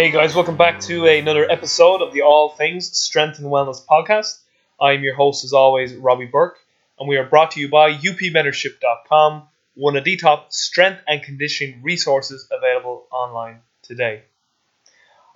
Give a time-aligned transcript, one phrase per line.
[0.00, 4.38] Hey guys, welcome back to another episode of the All Things Strength and Wellness podcast.
[4.80, 6.56] I'm your host, as always, Robbie Burke,
[6.98, 11.82] and we are brought to you by upmentorship.com, one of the top strength and conditioning
[11.82, 14.22] resources available online today.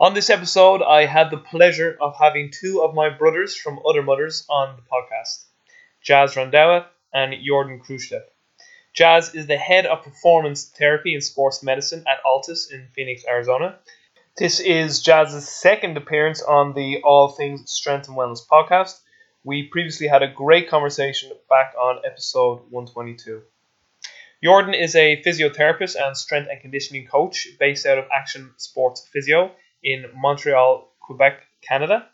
[0.00, 4.02] On this episode, I had the pleasure of having two of my brothers from Other
[4.02, 5.44] Mothers on the podcast
[6.00, 8.22] Jazz Randhawa and Jordan Khrushchev.
[8.94, 13.78] Jazz is the head of performance therapy and sports medicine at Altis in Phoenix, Arizona.
[14.36, 18.98] This is Jazz's second appearance on the All Things Strength and Wellness podcast.
[19.44, 23.42] We previously had a great conversation back on episode 122.
[24.42, 29.52] Jordan is a physiotherapist and strength and conditioning coach based out of Action Sports Physio
[29.84, 32.08] in Montreal, Quebec, Canada.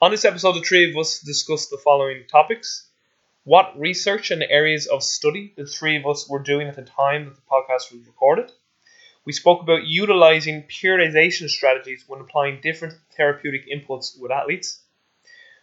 [0.00, 2.86] On this episode, the three of us discussed the following topics
[3.42, 7.24] what research and areas of study the three of us were doing at the time
[7.24, 8.52] that the podcast was recorded.
[9.26, 14.80] We spoke about utilizing periodization strategies when applying different therapeutic inputs with athletes.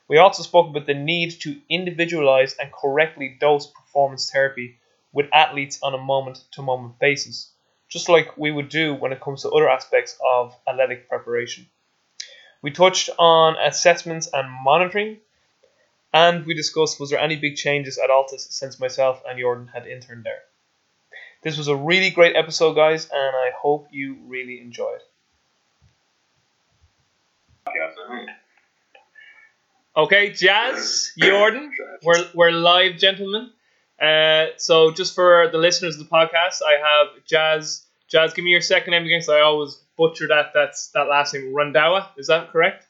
[0.08, 4.80] We also spoke about the need to individualize and correctly dose performance therapy
[5.14, 7.52] with athletes on a moment to moment basis,
[7.88, 11.68] just like we would do when it comes to other aspects of athletic preparation.
[12.64, 15.20] We touched on assessments and monitoring,
[16.12, 19.86] and we discussed was there any big changes at Altis since myself and Jordan had
[19.86, 20.42] interned there.
[21.42, 25.02] This was a really great episode, guys, and I hope you really enjoy it.
[29.98, 31.72] Okay, Jazz, Jordan,
[32.04, 33.50] we're, we're live, gentlemen.
[34.00, 37.86] Uh, so, just for the listeners of the podcast, I have Jazz.
[38.08, 40.52] Jazz, give me your second name again, so I always butcher that.
[40.54, 42.08] That's that last name, Randhawa.
[42.18, 42.86] Is that correct?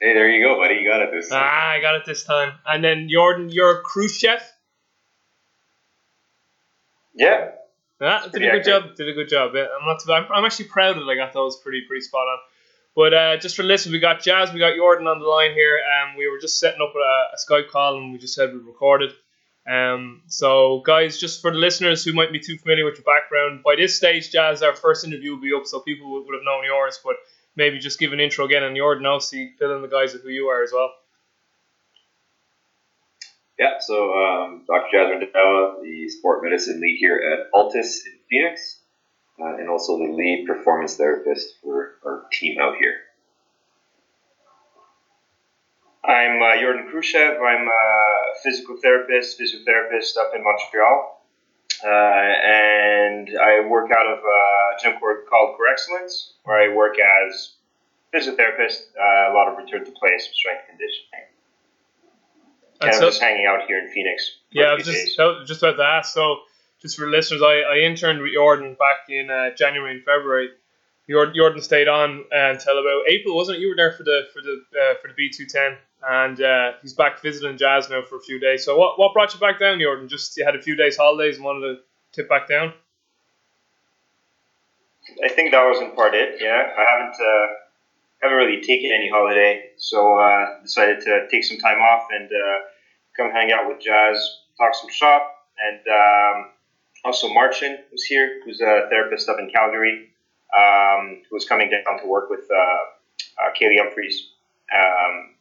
[0.00, 0.74] Hey, there you go, buddy.
[0.74, 1.42] You got it this time.
[1.42, 2.52] Ah, I got it this time.
[2.66, 4.40] And then Jordan, you're Khrushchev.
[7.16, 7.50] Yeah.
[8.00, 8.64] Yeah, did a good accurate.
[8.66, 8.96] job.
[8.96, 9.52] Did a good job.
[9.54, 10.00] Yeah, I'm not.
[10.00, 12.38] Too, I'm, I'm actually proud that I got those pretty pretty spot on.
[12.94, 15.78] But uh, just for listeners, we got Jazz, we got Jordan on the line here.
[15.78, 18.58] Um, we were just setting up a, a Skype call, and we just said we
[18.58, 19.12] recorded.
[19.68, 23.62] Um, so guys, just for the listeners who might be too familiar with your background,
[23.64, 26.44] by this stage, Jazz, our first interview will be up, so people would, would have
[26.44, 27.00] known yours.
[27.02, 27.16] But
[27.56, 30.28] maybe just give an intro again on Jordan, obviously fill in the guys of who
[30.28, 30.90] you are as well.
[33.58, 34.88] Yeah, so um, Dr.
[34.92, 38.80] Jazz Randhawa, the sport medicine lead here at Altis in Phoenix,
[39.40, 42.94] uh, and also the lead performance therapist for our team out here.
[46.04, 47.40] I'm uh, Jordan Khrushchev.
[47.40, 51.22] I'm a physical therapist, physiotherapist up in Montreal.
[51.82, 57.54] Uh, and I work out of a gym called Core Excellence, where I work as
[58.14, 61.35] physiotherapist, uh, a lot of return to play, some strength conditioning.
[62.80, 64.36] And And so- I'm just hanging out here in Phoenix.
[64.50, 65.18] Yeah, I was just.
[65.18, 66.12] Was just about to ask.
[66.14, 66.38] So,
[66.80, 70.50] just for listeners, I, I interned with Jordan back in uh, January and February.
[71.08, 73.60] Jordan, Jordan stayed on until about April, wasn't it?
[73.60, 76.72] You were there for the for the uh, for the B two ten, and uh,
[76.82, 78.64] he's back visiting Jazz now for a few days.
[78.64, 80.08] So, what what brought you back down, Jordan?
[80.08, 81.80] Just you had a few days holidays and wanted to
[82.12, 82.72] tip back down.
[85.24, 86.38] I think that was in part it.
[86.40, 87.46] Yeah, I haven't uh,
[88.22, 92.58] haven't really taken any holiday, so uh, decided to take some time off and uh,
[93.16, 94.16] come hang out with Jazz,
[94.58, 95.32] talk some shop,
[95.62, 96.50] and um,
[97.04, 100.10] also Marcin was here, who's a therapist up in Calgary,
[100.56, 104.30] um, who was coming down to work with uh, uh, Kaillie Humphries,
[104.74, 105.34] um,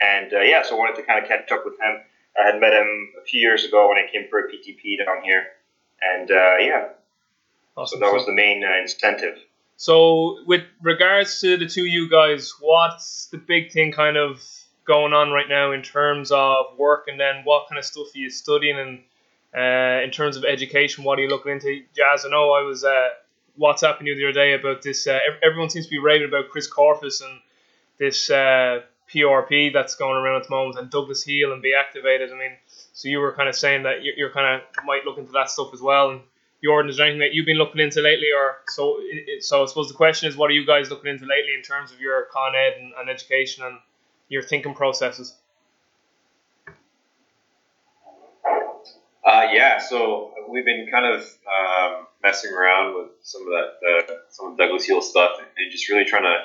[0.00, 2.00] and uh, yeah, so I wanted to kind of catch up with him.
[2.40, 5.22] I had met him a few years ago when I came for a PTP down
[5.24, 5.46] here,
[6.02, 6.88] and uh, yeah,
[7.86, 9.38] so that was the main uh, incentive.
[9.76, 14.42] So, with regards to the two you guys, what's the big thing kind of
[14.86, 18.18] going on right now in terms of work, and then what kind of stuff are
[18.18, 19.00] you studying, and
[19.54, 21.82] uh, in terms of education, what are you looking into?
[21.94, 23.08] Jazz, I know I was uh,
[23.60, 25.06] WhatsApping you the other day about this.
[25.06, 27.40] Uh, everyone seems to be raving about Chris Korfist and
[27.98, 28.80] this uh,
[29.12, 32.30] PRP that's going around at the moment, and Douglas Heel and be activated.
[32.30, 32.52] I mean,
[32.92, 35.50] so you were kind of saying that you're, you're kind of might look into that
[35.50, 36.20] stuff as well, and
[36.62, 38.98] Jordan, is there anything that you've been looking into lately, or so?
[39.40, 41.92] So I suppose the question is, what are you guys looking into lately in terms
[41.92, 43.78] of your con ed and, and education and
[44.28, 45.34] your thinking processes?
[49.26, 54.14] Uh, yeah, so we've been kind of um, messing around with some of that, uh,
[54.30, 56.36] some of Douglas Heel stuff, and, and just really trying to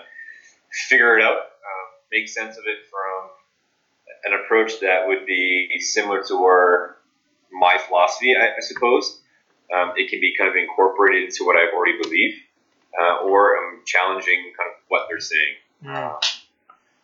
[0.88, 3.30] figure it out, um, make sense of it from
[4.26, 6.98] an approach that would be similar to our
[7.52, 9.19] my philosophy, I, I suppose.
[9.76, 12.38] Um, it can be kind of incorporated into what I've already believed,
[13.00, 15.56] uh, or I'm challenging kind of what they're saying.
[15.86, 16.20] Um,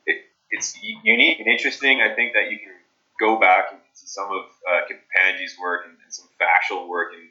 [0.05, 2.01] it, it's unique and interesting.
[2.01, 2.73] I think that you can
[3.19, 7.29] go back and see some of uh, Kapandji's work and, and some fascial work and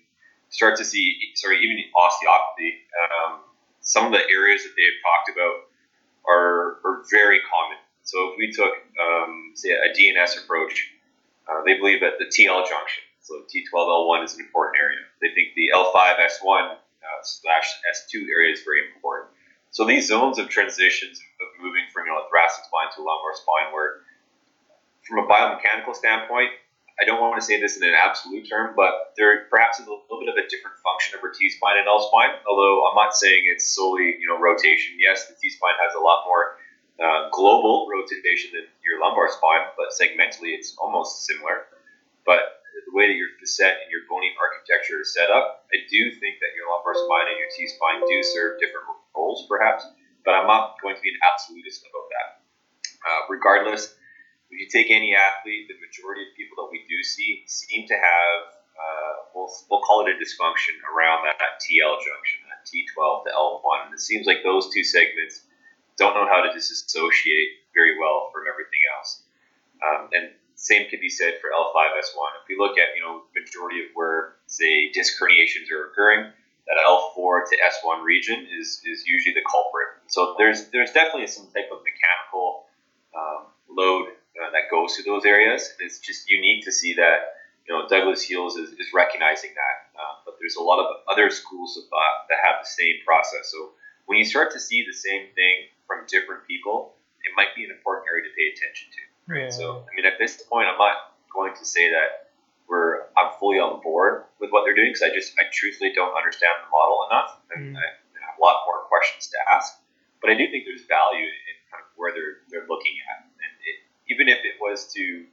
[0.51, 3.41] start to see, sorry, even osteopathy, um,
[3.81, 5.67] some of the areas that they've talked about
[6.27, 7.79] are, are very common.
[8.05, 10.91] So if we took, um, say, a DNS approach,
[11.49, 15.01] uh, they believe that the TL junction, so T12L1 is an important area.
[15.25, 16.77] They think the L5S1 uh,
[17.25, 19.33] slash S2 area is very important.
[19.73, 23.05] So these zones of transitions of moving from you know a thoracic spine to a
[23.09, 24.05] lumbar spine, where
[25.09, 26.53] from a biomechanical standpoint,
[27.01, 29.91] I don't want to say this in an absolute term, but there perhaps is a
[29.91, 32.37] little bit of a different function of our T spine and L spine.
[32.45, 35.01] Although I'm not saying it's solely you know rotation.
[35.01, 36.61] Yes, the T spine has a lot more
[37.01, 41.73] uh, global rotation than your lumbar spine, but segmentally it's almost similar.
[42.29, 46.11] But the way that your facet and your bony architecture is set up, I do
[46.19, 49.87] think that your lumbar spine and your T spine do serve different roles, perhaps.
[50.27, 52.29] But I'm not going to be an absolutist about that.
[53.05, 53.95] Uh, regardless,
[54.51, 57.95] if you take any athlete, the majority of people that we do see seem to
[57.95, 58.39] have,
[58.75, 63.31] uh, we'll, we'll call it a dysfunction around that, that TL junction, that T12 to
[63.31, 63.79] L1.
[63.87, 65.45] And it seems like those two segments
[65.99, 69.23] don't know how to disassociate very well from everything else.
[69.83, 70.31] Um, and
[70.65, 72.41] same can be said for L5S1.
[72.41, 76.33] If we look at, you know, majority of where, say, disc herniations are occurring,
[76.65, 80.01] that L4 to S1 region is, is usually the culprit.
[80.09, 82.65] So there's there's definitely some type of mechanical
[83.13, 84.09] um, load
[84.41, 85.69] uh, that goes to those areas.
[85.81, 89.93] It's just unique to see that you know Douglas Heels is, is recognizing that.
[89.93, 93.53] Uh, but there's a lot of other schools of thought that have the same process.
[93.53, 93.77] So
[94.07, 97.71] when you start to see the same thing from different people, it might be an
[97.71, 99.14] important area to pay attention to.
[99.27, 99.49] Right.
[99.49, 99.51] Yeah.
[99.51, 102.33] So I mean, at this point, I'm not going to say that
[102.69, 106.17] we're I'm fully on board with what they're doing because I just I truthfully don't
[106.17, 107.31] understand the model enough.
[107.57, 107.79] And mm.
[107.79, 107.85] I
[108.25, 109.75] have a lot more questions to ask.
[110.21, 113.53] But I do think there's value in kind of where they're they're looking at And
[114.09, 115.25] even if it was to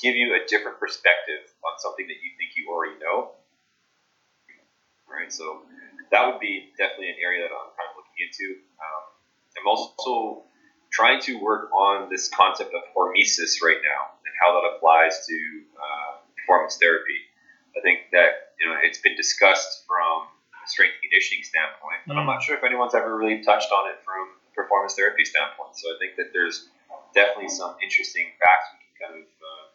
[0.00, 3.36] give you a different perspective on something that you think you already know.
[5.04, 5.66] Right, so
[6.10, 8.62] that would be definitely an area that I'm kind of looking into.
[8.78, 9.02] Um,
[9.58, 10.46] I'm also
[10.90, 15.36] trying to work on this concept of hormesis right now and how that applies to
[15.78, 17.18] uh, performance therapy.
[17.76, 22.26] I think that you know it's been discussed from a strength conditioning standpoint, but I'm
[22.26, 25.78] not sure if anyone's ever really touched on it from a performance therapy standpoint.
[25.78, 26.68] So I think that there's
[27.14, 29.66] definitely some interesting facts we can kind of uh,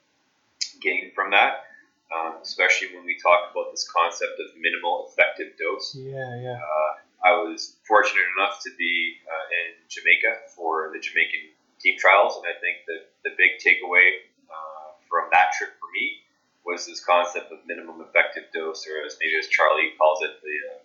[0.83, 1.71] gain from that,
[2.11, 5.95] um, especially when we talk about this concept of minimal effective dose.
[5.95, 6.59] Yeah, yeah.
[6.59, 6.91] Uh,
[7.23, 12.45] I was fortunate enough to be uh, in Jamaica for the Jamaican team trials, and
[12.45, 16.21] I think that the big takeaway uh, from that trip for me
[16.65, 20.57] was this concept of minimum effective dose, or as maybe as Charlie calls it, the
[20.65, 20.79] uh,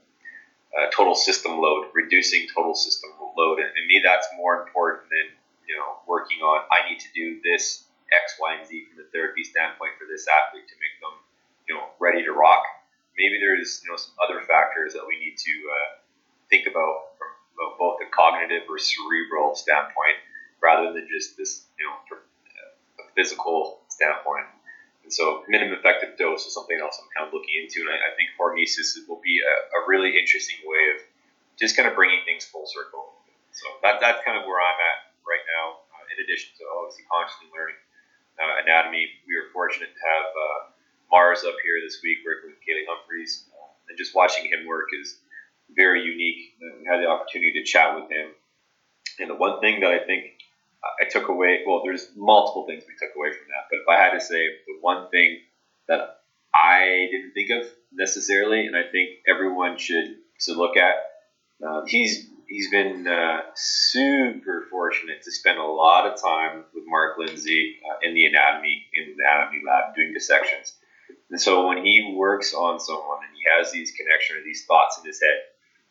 [0.70, 3.58] uh, total system load, reducing total system load.
[3.58, 5.40] And to me, that's more important than
[5.70, 9.06] you know, working on I need to do this X, Y, and Z from the
[9.14, 11.14] therapy standpoint for this athlete to make them,
[11.70, 12.66] you know, ready to rock.
[13.14, 15.90] Maybe there's you know some other factors that we need to uh,
[16.50, 20.18] think about from both a cognitive or cerebral standpoint,
[20.62, 22.18] rather than just this you know from
[23.00, 24.46] a physical standpoint.
[25.02, 27.98] And so, minimum effective dose is something else I'm kind of looking into, and I,
[27.98, 30.98] I think hormesis will be a, a really interesting way of
[31.58, 33.20] just kind of bringing things full circle.
[33.52, 37.04] So that, that's kind of where I'm at right now, uh, in addition to obviously
[37.10, 37.80] constantly learning
[38.40, 39.10] uh, anatomy.
[39.28, 40.60] We were fortunate to have uh,
[41.12, 44.88] Mars up here this week working with Kaillie Humphries, uh, and just watching him work
[44.96, 45.20] is
[45.76, 46.54] very unique.
[46.60, 48.30] We had the opportunity to chat with him,
[49.18, 50.24] and the one thing that I think
[51.00, 54.02] I took away, well, there's multiple things we took away from that, but if I
[54.02, 55.40] had to say the one thing
[55.88, 56.20] that
[56.54, 60.94] I didn't think of necessarily, and I think everyone should to look at,
[61.66, 67.18] uh, he's he's been uh, super fortunate to spend a lot of time with Mark
[67.18, 70.74] Lindsay uh, in the anatomy in the anatomy lab doing dissections.
[71.30, 74.98] And so when he works on someone and he has these connections or these thoughts
[74.98, 75.38] in his head,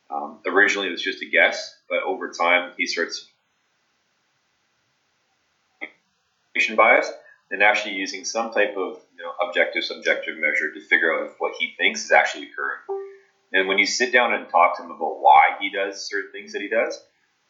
[0.09, 3.27] um, originally it was just a guess, but over time he starts
[6.75, 7.09] bias
[7.51, 11.35] and actually using some type of you know, objective subjective measure to figure out if
[11.39, 12.79] what he thinks is actually occurring.
[13.51, 16.53] And when you sit down and talk to him about why he does certain things
[16.53, 17.01] that he does,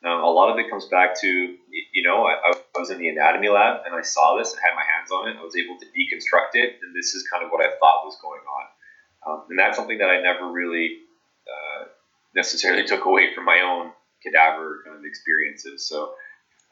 [0.06, 3.10] um, a lot of it comes back to, you know, I, I, was in the
[3.10, 5.36] anatomy lab and I saw this and had my hands on it.
[5.36, 8.16] I was able to deconstruct it, and this is kind of what I thought was
[8.22, 8.66] going on.
[9.28, 11.00] Um, and that's something that I never really
[12.36, 13.91] necessarily took away from my own
[14.24, 15.88] cadaver kind of experiences.
[15.88, 16.13] So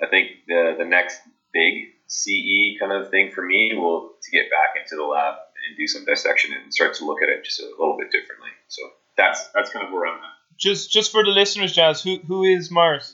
[0.02, 1.20] I think the, the next
[1.54, 5.36] big CE kind of thing for me will to get back into the lab
[5.68, 8.50] and do some dissection and start to look at it just a little bit differently.
[8.68, 8.82] So
[9.18, 10.58] that's that's kind of where I'm at.
[10.58, 13.14] Just just for the listeners, Jazz, who who is Mars?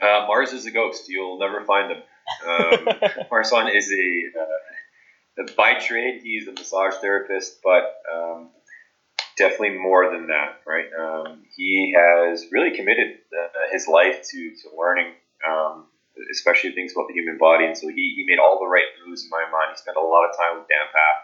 [0.00, 1.08] Uh, Mars is a ghost.
[1.08, 2.02] You'll never find him.
[2.46, 2.88] Um,
[3.30, 6.20] Marson is a, uh, by trade.
[6.22, 8.50] He's a massage therapist, but um,
[9.36, 10.86] definitely more than that, right?
[10.98, 15.12] Um, he has really committed uh, his life to, to learning,
[15.48, 15.86] um,
[16.30, 17.64] especially things about the human body.
[17.66, 19.70] And so he, he made all the right moves in my mind.
[19.72, 21.18] He spent a lot of time with Dan Pfaff.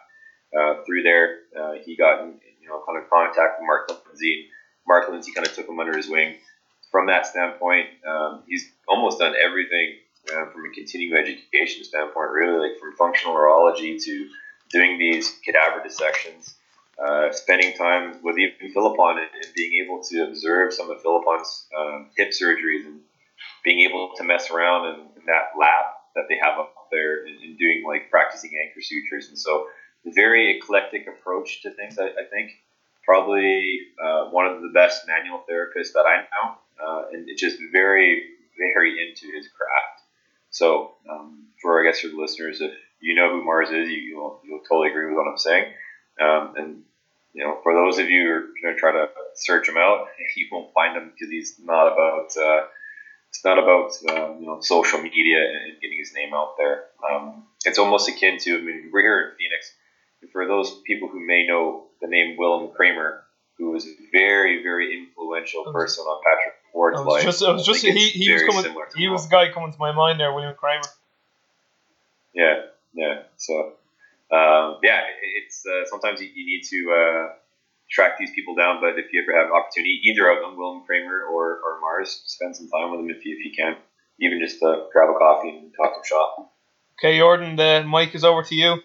[0.50, 4.48] Uh, through there, uh, he got in, you know kind of contact with Mark Lindsay.
[4.86, 6.36] Mark Lindsay kind of took him under his wing.
[6.90, 9.96] From that standpoint, um, he's almost done everything
[10.32, 14.28] uh, from a continuing education standpoint, really, like from functional neurology to
[14.70, 16.54] doing these cadaver dissections
[16.98, 21.66] uh, spending time with even Philippon and, and, being able to observe some of Philippon's
[21.78, 23.00] um, hip surgeries and
[23.64, 25.84] being able to mess around in, in that lab
[26.16, 29.28] that they have up there and, doing like practicing anchor sutures.
[29.28, 29.68] And so,
[30.06, 32.52] very eclectic approach to things, I, I think.
[33.04, 37.58] Probably uh, one of the best manual therapists that I know, uh, and it's just
[37.72, 38.22] very,
[38.58, 40.02] very into his craft.
[40.50, 44.40] So, um, for I guess the listeners, if you know who Mars is, you, will
[44.44, 45.72] you'll totally agree with what I'm saying.
[46.20, 46.82] Um, and
[47.32, 50.06] you know, for those of you who are going to try to search him out,
[50.36, 52.36] you won't find him because he's not about.
[52.36, 52.66] Uh,
[53.30, 56.84] it's not about um, you know social media and getting his name out there.
[57.08, 58.56] Um, it's almost akin to.
[58.56, 59.72] I mean, we're here in Phoenix.
[60.32, 63.22] For those people who may know the name Willem Kramer,
[63.58, 67.24] who was a very, very influential person on Patrick Ward's life.
[67.24, 68.74] Just, I was just he, he was coming.
[68.96, 70.82] He was the guy coming to my mind there, William Kramer.
[72.34, 72.62] Yeah,
[72.94, 73.22] yeah.
[73.36, 73.74] So
[74.30, 75.00] um, yeah,
[75.36, 77.32] it's uh, sometimes you, you, need to uh,
[77.90, 78.80] track these people down.
[78.80, 82.22] But if you ever have an opportunity, either of them, Willem Kramer or, or Mars,
[82.26, 83.76] spend some time with them if you if you can,
[84.20, 86.52] even just uh, grab a coffee and talk some shop.
[86.98, 88.76] Okay, Jordan, the mic is over to you.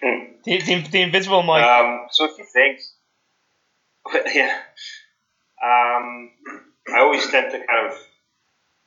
[0.02, 1.62] the, the, the, invisible mic.
[1.62, 2.94] Um, so a few things.
[4.34, 4.58] yeah.
[5.62, 6.30] Um,
[6.92, 7.98] I always tend to kind of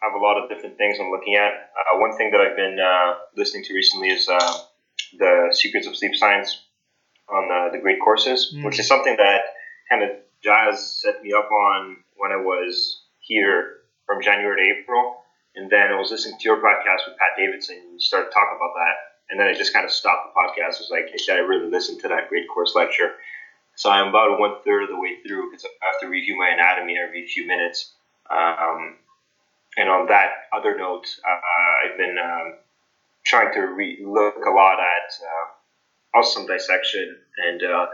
[0.01, 1.53] have a lot of different things I'm looking at.
[1.53, 4.57] Uh, one thing that I've been uh, listening to recently is uh,
[5.17, 6.63] the Secrets of Sleep Science
[7.29, 8.63] on the, the great courses, mm.
[8.65, 9.41] which is something that
[9.89, 10.09] kind of
[10.43, 15.17] Jazz set me up on when I was here from January to April.
[15.55, 18.55] And then I was listening to your podcast with Pat Davidson, and you started talking
[18.55, 18.95] about that.
[19.29, 20.75] And then I just kind of stopped the podcast.
[20.75, 23.13] I was like, hey, should I really listen to that great course lecture?
[23.75, 26.49] So I'm about one third of the way through because I have to review my
[26.49, 27.93] anatomy every few minutes.
[28.29, 28.97] Um,
[29.77, 32.55] and on that other note, uh, I've been um,
[33.25, 37.85] trying to re- look a lot at uh, also some dissection and uh,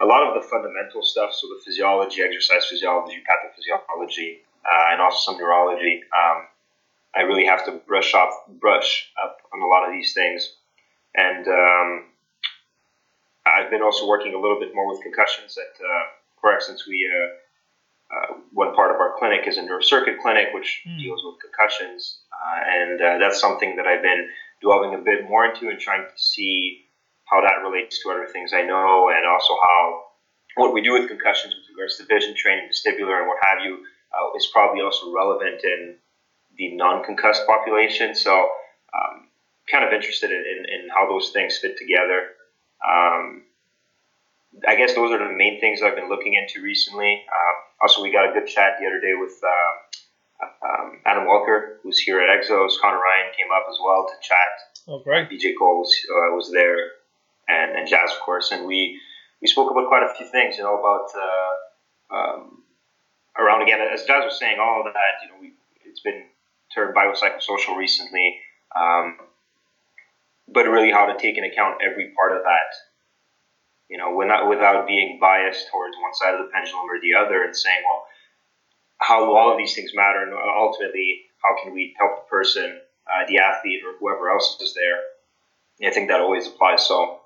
[0.00, 5.32] a lot of the fundamental stuff, so the physiology, exercise physiology, pathophysiology, uh, and also
[5.32, 6.02] some neurology.
[6.14, 6.46] Um,
[7.14, 10.54] I really have to brush up, brush up on a lot of these things,
[11.14, 12.04] and um,
[13.46, 16.02] I've been also working a little bit more with concussions at uh,
[16.40, 17.08] Correct since we
[18.10, 20.98] uh, one part of our clinic is a neurocircuit clinic, which mm.
[20.98, 24.28] deals with concussions, uh, and uh, that's something that I've been
[24.62, 26.86] delving a bit more into and trying to see
[27.24, 30.02] how that relates to other things I know, and also how
[30.56, 33.82] what we do with concussions with regards to vision training, vestibular, and what have you
[34.14, 35.96] uh, is probably also relevant in
[36.56, 38.14] the non-concussed population.
[38.14, 39.28] So, um,
[39.70, 42.30] kind of interested in, in, in, how those things fit together.
[42.86, 43.42] Um,
[44.66, 47.24] I guess those are the main things that I've been looking into recently.
[47.28, 51.78] Uh, also, we got a good chat the other day with uh, um, Adam Walker,
[51.82, 52.80] who's here at Exos.
[52.80, 54.86] Connor Ryan came up as well to chat.
[54.88, 55.28] Oh, great.
[55.28, 56.76] BJ Cole was, uh, was there,
[57.48, 58.50] and, and Jazz, of course.
[58.52, 59.00] And we,
[59.42, 62.62] we spoke about quite a few things, you know, about uh, um,
[63.38, 65.52] around again, as Jazz was saying, all of that, you know, we,
[65.84, 66.24] it's been
[66.74, 68.38] termed biopsychosocial recently,
[68.74, 69.16] um,
[70.48, 72.95] but really how to take into account every part of that
[73.88, 77.44] you know, without, without being biased towards one side of the pendulum or the other
[77.44, 78.04] and saying, well,
[78.98, 80.22] how do all of these things matter?
[80.22, 84.74] And ultimately, how can we help the person, uh, the athlete, or whoever else is
[84.74, 84.98] there?
[85.80, 86.86] And I think that always applies.
[86.86, 87.20] So,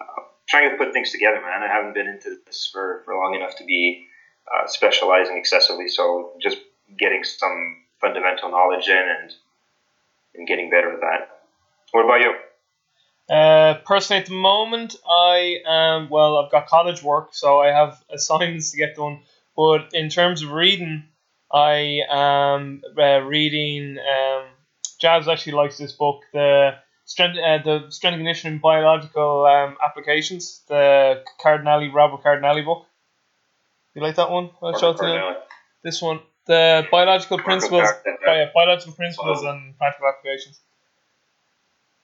[0.00, 1.62] uh, trying to put things together, man.
[1.62, 4.06] I haven't been into this for, for long enough to be
[4.54, 5.88] uh, specializing excessively.
[5.88, 6.58] So, just
[6.98, 9.32] getting some fundamental knowledge in and,
[10.36, 11.40] and getting better at that.
[11.92, 12.34] What about you?
[13.30, 16.38] Uh, personally, at the moment, I am well.
[16.38, 19.20] I've got college work, so I have assignments to get done.
[19.56, 21.04] But in terms of reading,
[21.52, 23.98] I am uh, reading.
[23.98, 24.46] Um,
[25.00, 30.62] Jazz actually likes this book, the strength, uh, the strength and conditioning biological um, applications,
[30.68, 32.86] the Cardinale Robert Cardinale book.
[33.94, 34.50] You like that one?
[34.60, 35.34] I'll show it to you.
[35.82, 37.88] This one, the biological principles,
[38.26, 40.60] yeah, biological principles and practical applications.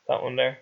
[0.08, 0.58] That one there.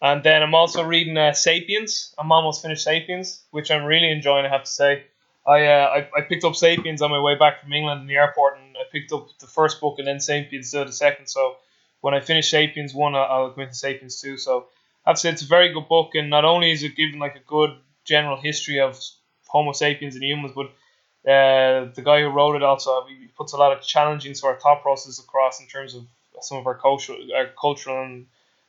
[0.00, 2.14] And then I'm also reading uh, *Sapiens*.
[2.18, 4.46] I'm almost finished *Sapiens*, which I'm really enjoying.
[4.46, 5.04] I have to say,
[5.46, 8.16] I, uh, I I picked up *Sapiens* on my way back from England in the
[8.16, 11.26] airport, and I picked up the first book and then *Sapiens* the second.
[11.26, 11.56] So
[12.00, 14.38] when I finish *Sapiens* one, I'll, I'll go into *Sapiens* two.
[14.38, 14.66] So
[15.04, 17.40] I'd say it's a very good book, and not only is it giving like a
[17.46, 17.70] good
[18.04, 19.00] general history of
[19.48, 20.66] Homo sapiens and humans, but
[21.28, 24.82] uh, the guy who wrote it also puts a lot of challenging sort of thought
[24.82, 26.06] process across in terms of
[26.40, 28.26] some of our cultural, our cultural and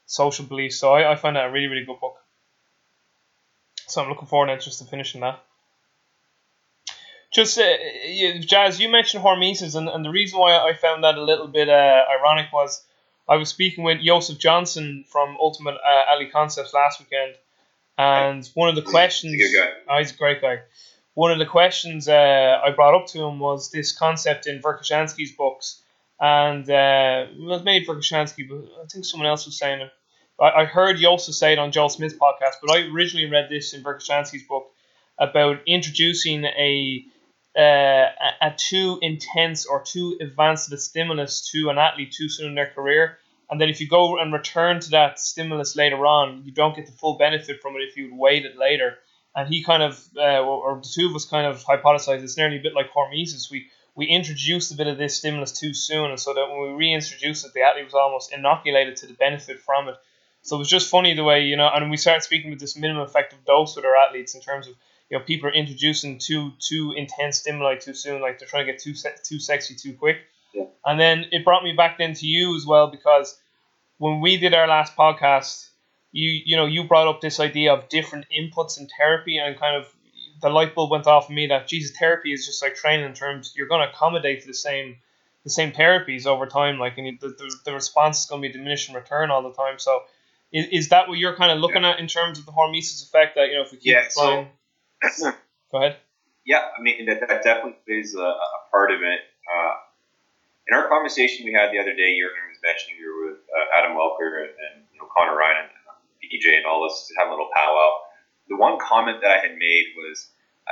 [0.10, 0.78] social beliefs.
[0.78, 2.16] So I, I find that a really really good book.
[3.88, 5.40] So I'm looking forward to just to finishing that.
[7.32, 7.78] Just uh,
[8.40, 11.70] Jazz, you mentioned hormesis, and, and the reason why I found that a little bit
[11.70, 12.84] uh, ironic was
[13.28, 17.36] I was speaking with Joseph Johnson from Ultimate uh, Ali Concepts last weekend,
[18.00, 19.34] and one of the questions.
[19.34, 19.70] He's a.
[19.88, 20.62] Oh, he's a great guy.
[21.14, 25.34] One of the questions uh, I brought up to him was this concept in Verkhoshansky's
[25.34, 25.84] books,
[26.20, 29.92] and uh, it was maybe Verkhoshansky, but I think someone else was saying it.
[30.40, 33.74] I, I heard Joseph say it on Joel Smith's podcast, but I originally read this
[33.74, 34.72] in Verkhoshansky's book
[35.18, 37.06] about introducing a
[37.58, 38.06] uh,
[38.42, 42.70] a, too intense or too advanced a stimulus to an athlete too soon in their
[42.70, 43.18] career,
[43.50, 46.86] and then if you go and return to that stimulus later on, you don't get
[46.86, 48.98] the full benefit from it if you'd waited later.
[49.36, 52.58] And he kind of, uh, or the two of us kind of hypothesized it's nearly
[52.58, 53.50] a bit like hormesis.
[53.50, 56.86] We we introduced a bit of this stimulus too soon, and so that when we
[56.86, 59.96] reintroduced it, the athlete was almost inoculated to the benefit from it.
[60.42, 62.78] So it was just funny the way you know, and we started speaking with this
[62.78, 64.76] minimum effective dose with our athletes in terms of
[65.10, 68.72] you know people are introducing too too intense stimuli too soon, like they're trying to
[68.72, 70.18] get too se- too sexy too quick.
[70.54, 70.66] Yeah.
[70.86, 73.40] And then it brought me back then to you as well because
[73.98, 75.70] when we did our last podcast,
[76.12, 79.76] you you know you brought up this idea of different inputs in therapy and kind
[79.76, 79.88] of
[80.42, 83.14] the light bulb went off for me that Jesus therapy is just like training in
[83.14, 84.98] terms you're going to accommodate the same
[85.44, 88.52] the same therapies over time like and the, the, the response is going to be
[88.52, 90.02] diminishing return all the time so
[90.52, 93.36] is, is that what you're kind of looking at in terms of the hormesis effect
[93.36, 94.48] that you know if we keep Yeah, so-
[95.72, 95.98] go ahead
[96.46, 99.20] Yeah, I mean that, that definitely plays a, a part of it.
[99.48, 99.74] Uh,
[100.68, 103.78] in our conversation we had the other day, Jurgen was mentioning you were with uh,
[103.78, 107.30] Adam Welker and, and you know Connor Ryan and uh, and all this to have
[107.30, 108.06] a little powwow.
[108.50, 110.30] The one comment that I had made was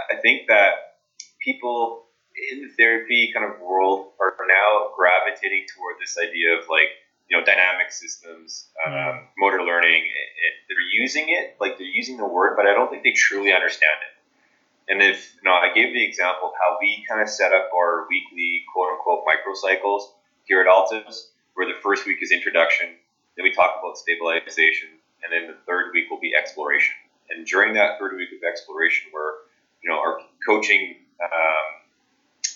[0.10, 0.98] I think that
[1.42, 2.06] people
[2.52, 6.94] in the therapy kind of world are now gravitating toward this idea of like
[7.30, 9.28] you know dynamic systems, um, Mm.
[9.38, 10.02] motor learning.
[10.02, 13.12] And, and they're using it like they're using the word, but I don't think they
[13.13, 14.13] truly understand it.
[14.92, 17.70] And if you know, I gave the example of how we kind of set up
[17.76, 20.04] our weekly quote unquote microcycles
[20.46, 22.88] here at Altis, where the first week is introduction,
[23.36, 24.88] then we talk about stabilization,
[25.24, 26.96] and then the third week will be exploration.
[27.30, 29.34] And during that third week of exploration, where
[29.84, 31.68] you know our coaching um,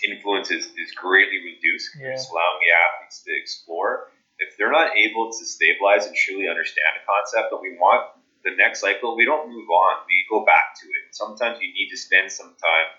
[0.07, 2.13] influence is, is greatly reduced, Yeah.
[2.13, 4.07] just allowing the athletes to explore.
[4.41, 8.09] If they're not able to stabilize and truly understand a concept that we want,
[8.43, 10.01] the next cycle we don't move on.
[10.09, 11.13] We go back to it.
[11.13, 12.89] Sometimes you need to spend some time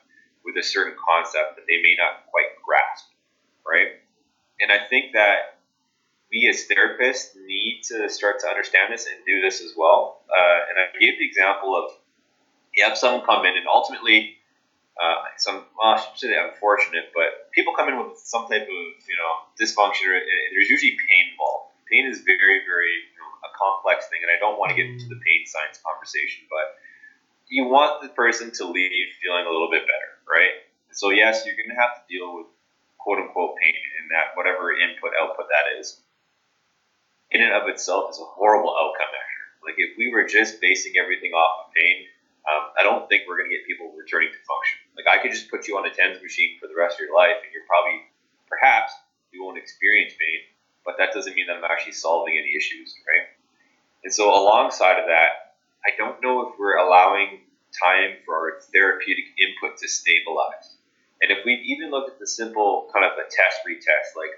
[0.44, 3.10] with a certain concept that they may not quite grasp,
[3.66, 3.98] right?
[4.60, 5.58] And I think that
[6.30, 10.22] we as therapists need to start to understand this and do this as well.
[10.30, 11.92] Uh, and I gave the example of
[12.74, 14.36] you have someone come in and ultimately
[15.02, 18.82] uh, some well, I shouldn't say unfortunate, but people come in with some type of
[19.10, 21.74] you know dysfunction, or, and there's usually pain involved.
[21.90, 24.86] Pain is very, very you know, a complex thing, and I don't want to get
[24.86, 26.78] into the pain science conversation, but
[27.50, 30.62] you want the person to leave feeling a little bit better, right?
[30.94, 32.46] So yes, you're going to have to deal with
[33.02, 35.98] quote unquote pain, and that whatever input output that is,
[37.34, 39.46] in and of itself is a horrible outcome measure.
[39.66, 42.06] Like if we were just basing everything off of pain,
[42.46, 44.81] um, I don't think we're going to get people returning to function.
[44.96, 47.16] Like I could just put you on a TENS machine for the rest of your
[47.16, 48.04] life, and you're probably,
[48.48, 48.92] perhaps,
[49.32, 50.44] you won't experience pain,
[50.84, 53.28] but that doesn't mean that I'm actually solving any issues, right?
[54.04, 57.40] And so alongside of that, I don't know if we're allowing
[57.72, 60.76] time for our therapeutic input to stabilize.
[61.22, 64.34] And if we even look at the simple kind of a test retest, like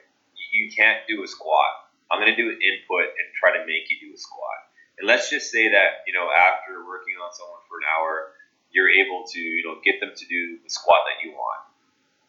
[0.53, 3.91] you can't do a squat, I'm going to do an input and try to make
[3.91, 4.71] you do a squat.
[5.01, 8.37] And let's just say that, you know, after working on someone for an hour,
[8.75, 11.61] you're able to, you know, get them to do the squat that you want.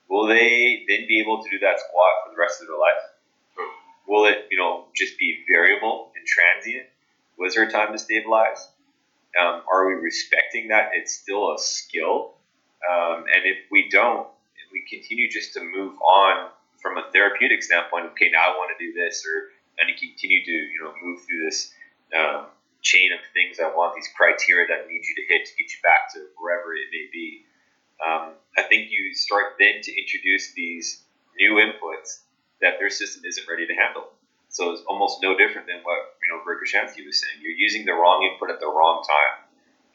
[0.08, 3.02] Will they then be able to do that squat for the rest of their life?
[4.08, 6.86] Will it, you know, just be variable and transient?
[7.40, 8.70] Was there time to stabilize?
[9.40, 12.36] Um, are we respecting that it's still a skill?
[12.88, 14.28] Um, and if we don't,
[14.64, 18.78] if we continue just to move on from a therapeutic standpoint, okay, now I want
[18.78, 21.74] to do this, or and to continue to, you know, move through this
[22.16, 22.46] um,
[22.86, 25.74] chain of things I want, these criteria that I need you to hit to get
[25.74, 27.50] you back to wherever it may be.
[27.98, 31.02] Um, I think you start then to introduce these
[31.34, 32.22] new inputs
[32.62, 34.14] that their system isn't ready to handle.
[34.50, 37.42] So it's almost no different than what you know Verkhoshansky was saying.
[37.42, 39.44] You're using the wrong input at the wrong time,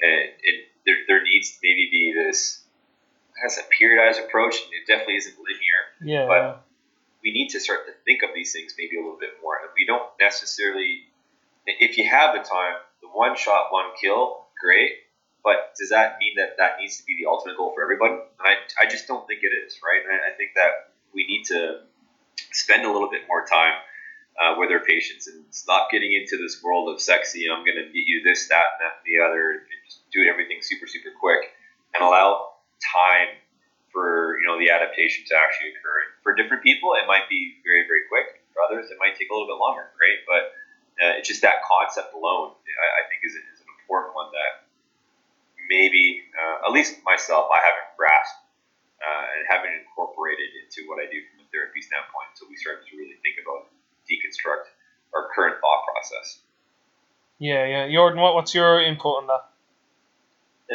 [0.03, 2.61] and it, there, there needs to maybe be this,
[3.41, 4.57] has a periodized approach.
[4.57, 6.27] It definitely isn't linear Yeah.
[6.27, 6.67] But-
[7.23, 9.61] we need to start to think of these things maybe a little bit more.
[9.61, 11.05] And we don't necessarily,
[11.67, 14.93] if you have the time, the one shot, one kill, great.
[15.43, 18.15] but does that mean that that needs to be the ultimate goal for everybody?
[18.15, 20.03] And I, I just don't think it is, right?
[20.05, 21.81] And I, I think that we need to
[22.53, 23.75] spend a little bit more time
[24.41, 27.45] uh, with our patients and stop getting into this world of sexy.
[27.51, 30.25] I'm going to get you this, that, and that, and the other, and just do
[30.25, 31.53] everything super, super quick,
[31.95, 33.37] and allow time
[33.93, 35.99] for you know the adaptation to actually occur.
[36.23, 38.41] For different people, it might be very, very quick.
[38.55, 40.21] For others, it might take a little bit longer, right?
[40.25, 40.55] But
[41.01, 44.69] uh, it's just that concept alone, I, I think, is, is an important one that
[45.69, 48.45] maybe, uh, at least myself, I haven't grasped
[49.01, 52.85] uh, and haven't incorporated into what I do from a therapy standpoint until we start
[52.85, 53.73] to really think about
[54.05, 54.69] deconstruct
[55.17, 56.45] our current thought process.
[57.41, 57.89] Yeah, yeah.
[57.89, 59.49] Jordan, what, what's your input on that?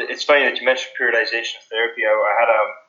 [0.10, 2.02] It's funny that you mentioned periodization of therapy.
[2.04, 2.85] I, I had um, a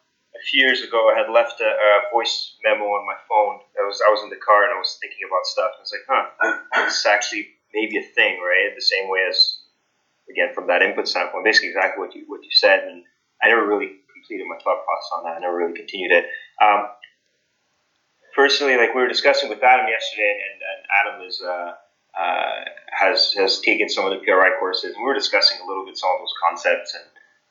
[0.47, 1.11] few years ago.
[1.11, 3.61] I had left a, a, voice memo on my phone.
[3.79, 5.73] I was I was in the car and I was thinking about stuff.
[5.77, 8.75] I was like, huh, this is actually maybe a thing, right?
[8.75, 9.61] The same way as
[10.31, 12.87] again from that input standpoint, basically exactly what you what you said.
[12.87, 13.03] And
[13.43, 15.37] I never really completed my thought process on that.
[15.37, 16.27] I never really continued it.
[16.63, 16.89] Um,
[18.35, 21.73] personally, like we were discussing with Adam yesterday, and, and Adam is uh,
[22.15, 25.85] uh, has has taken some of the PRI courses, and we were discussing a little
[25.85, 27.05] bit some of those concepts and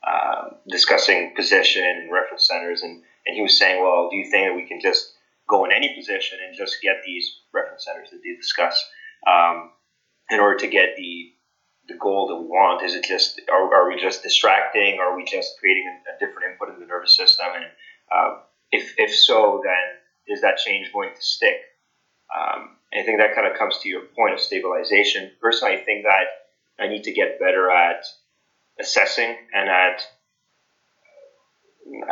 [0.05, 4.47] uh, discussing position and reference centers, and and he was saying, well, do you think
[4.47, 5.13] that we can just
[5.49, 8.83] go in any position and just get these reference centers that they discuss
[9.27, 9.71] um,
[10.29, 11.31] in order to get the
[11.87, 12.83] the goal that we want?
[12.83, 14.99] Is it just are, are we just distracting?
[14.99, 17.47] Are we just creating a, a different input in the nervous system?
[17.55, 17.65] And
[18.11, 18.39] uh,
[18.71, 21.57] if if so, then is that change going to stick?
[22.35, 25.31] Um, I think that kind of comes to your point of stabilization.
[25.41, 28.05] Personally, I think that I need to get better at
[28.79, 30.01] assessing and at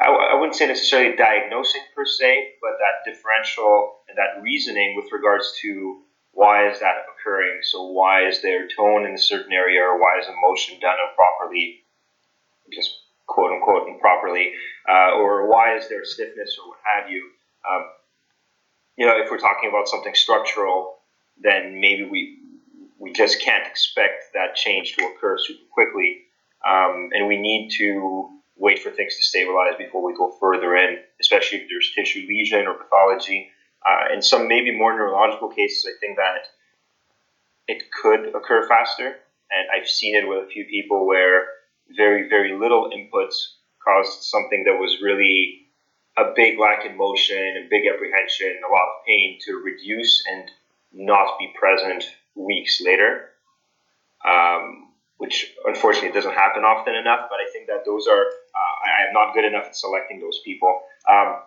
[0.01, 5.57] I, wouldn't say necessarily diagnosing per se, but that differential and that reasoning with regards
[5.61, 7.59] to why is that occurring?
[7.63, 11.81] So why is there tone in a certain area, or why is emotion done improperly,
[12.71, 12.91] just
[13.27, 14.53] quote unquote improperly,
[14.87, 17.29] uh, or why is there stiffness or what have you?
[17.69, 17.85] Um,
[18.97, 20.97] you know, if we're talking about something structural,
[21.41, 22.39] then maybe we
[22.99, 26.21] we just can't expect that change to occur super quickly,
[26.67, 30.97] um, and we need to wait for things to stabilize before we go further in,
[31.19, 33.49] especially if there's tissue lesion or pathology.
[33.85, 36.47] Uh, in some maybe more neurological cases, I think that
[37.67, 41.45] it could occur faster, and I've seen it with a few people where
[41.97, 43.35] very very little inputs
[43.83, 45.63] caused something that was really
[46.17, 50.49] a big lack in motion, a big apprehension, a lot of pain to reduce and
[50.93, 52.03] not be present
[52.35, 53.29] weeks later,
[54.25, 57.27] um, which unfortunately doesn't happen often enough.
[57.29, 60.39] But I think that those are uh, I am not good enough at selecting those
[60.43, 60.81] people.
[61.09, 61.41] Um,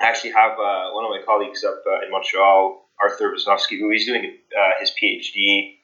[0.00, 3.90] I actually have uh, one of my colleagues up uh, in Montreal, Arthur Wisnowski, who
[3.90, 4.36] is doing
[4.80, 5.76] his PhD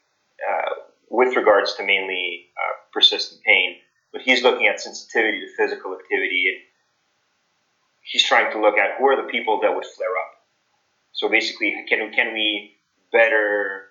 [1.09, 2.49] with regards to mainly
[2.91, 3.75] persistent pain,
[4.11, 6.63] but he's looking at sensitivity to physical activity and
[8.03, 10.31] he's trying to look at who are the people that would flare up.
[11.13, 12.77] So basically, can can we
[13.11, 13.82] better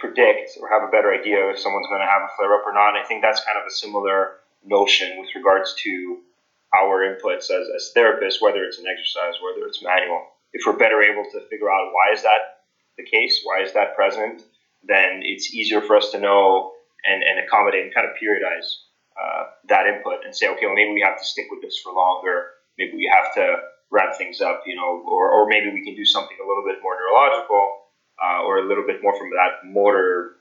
[0.00, 2.72] predict or have a better idea if someone's going to have a flare up or
[2.72, 2.96] not?
[2.96, 6.18] I think that's kind of a similar notion with regards to
[6.80, 10.24] our inputs as, as therapists, whether it's an exercise, whether it's manual.
[10.52, 12.64] If we're better able to figure out why is that
[12.96, 14.42] the case, why is that present,
[14.82, 16.72] then it's easier for us to know
[17.04, 20.92] and, and accommodate and kind of periodize uh, that input and say, okay, well, maybe
[20.92, 23.44] we have to stick with this for longer maybe we have to
[23.92, 26.80] wrap things up, you know, or, or maybe we can do something a little bit
[26.82, 27.79] more neurological
[28.22, 30.32] uh, or a little bit more from that motor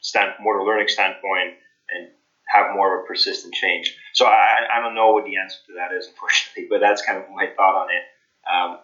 [0.00, 1.54] stand, motor learning standpoint
[1.88, 2.08] and
[2.46, 3.96] have more of a persistent change.
[4.12, 7.18] So I, I don't know what the answer to that is, unfortunately, but that's kind
[7.18, 8.02] of my thought on it.
[8.50, 8.78] Um,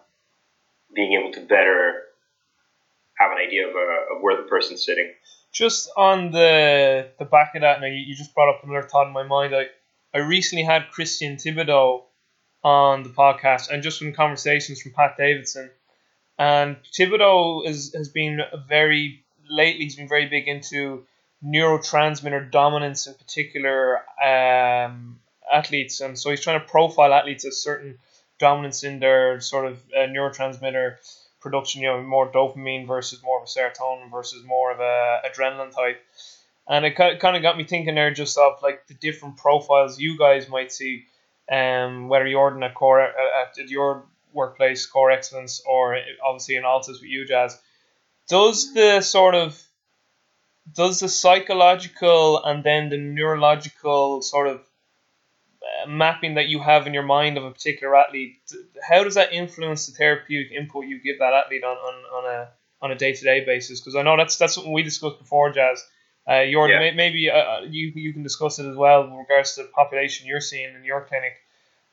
[0.93, 2.03] being able to better
[3.17, 5.11] have an idea of, uh, of where the person's sitting.
[5.53, 9.07] Just on the the back of that, now you, you just brought up another thought
[9.07, 9.53] in my mind.
[9.53, 9.67] I
[10.13, 12.03] I recently had Christian Thibaudeau
[12.63, 15.69] on the podcast and just from conversations from Pat Davidson.
[16.37, 21.05] And Thibaudeau is, has been very, lately, he's been very big into
[21.43, 25.19] neurotransmitter dominance in particular um,
[25.51, 26.01] athletes.
[26.01, 27.99] And so he's trying to profile athletes as certain
[28.39, 30.97] dominance in their sort of uh, neurotransmitter
[31.39, 35.73] production, you know, more dopamine versus more of a serotonin versus more of a adrenaline
[35.75, 36.01] type.
[36.67, 40.17] And it kind of got me thinking there just of like the different profiles you
[40.17, 41.05] guys might see
[41.51, 46.65] um, whether you're in a core at, at your workplace, core excellence, or obviously in
[46.65, 47.59] Altis with you, Jazz,
[48.27, 49.61] does the sort of
[50.71, 54.61] does the psychological and then the neurological sort of
[55.63, 58.35] uh, mapping that you have in your mind of a particular athlete,
[58.87, 62.49] how does that influence the therapeutic input you give that athlete on, on, on a
[62.83, 63.79] on a day to day basis?
[63.79, 65.85] Because I know that's that's something we discussed before, Jazz,
[66.27, 66.91] Uh, Jordan, Yeah.
[66.93, 70.41] maybe uh, you you can discuss it as well in regards to the population you're
[70.41, 71.33] seeing in your clinic.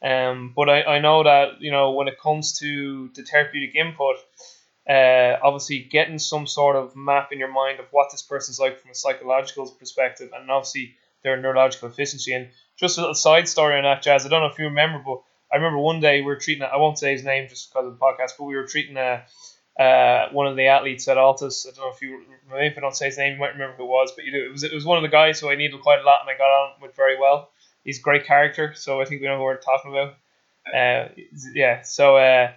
[0.03, 4.17] Um, but I, I know that you know when it comes to the therapeutic input,
[4.89, 8.81] uh, obviously getting some sort of map in your mind of what this person's like
[8.81, 12.33] from a psychological perspective, and obviously their neurological efficiency.
[12.33, 14.25] And just a little side story on that, Jazz.
[14.25, 15.21] I don't know if you remember, but
[15.53, 16.63] I remember one day we were treating.
[16.63, 19.25] I won't say his name just because of the podcast, but we were treating a.
[19.79, 21.65] Uh, one of the athletes at Altis.
[21.65, 23.77] I don't know if you maybe if I don't say his name, you might remember
[23.77, 24.45] who it was, but you do.
[24.47, 26.29] It was it was one of the guys who I needed quite a lot, and
[26.29, 27.51] I got on with very well.
[27.85, 30.15] He's a great character, so I think we know who we're talking about.
[30.75, 31.09] Uh,
[31.55, 31.83] yeah.
[31.83, 32.53] So, uh,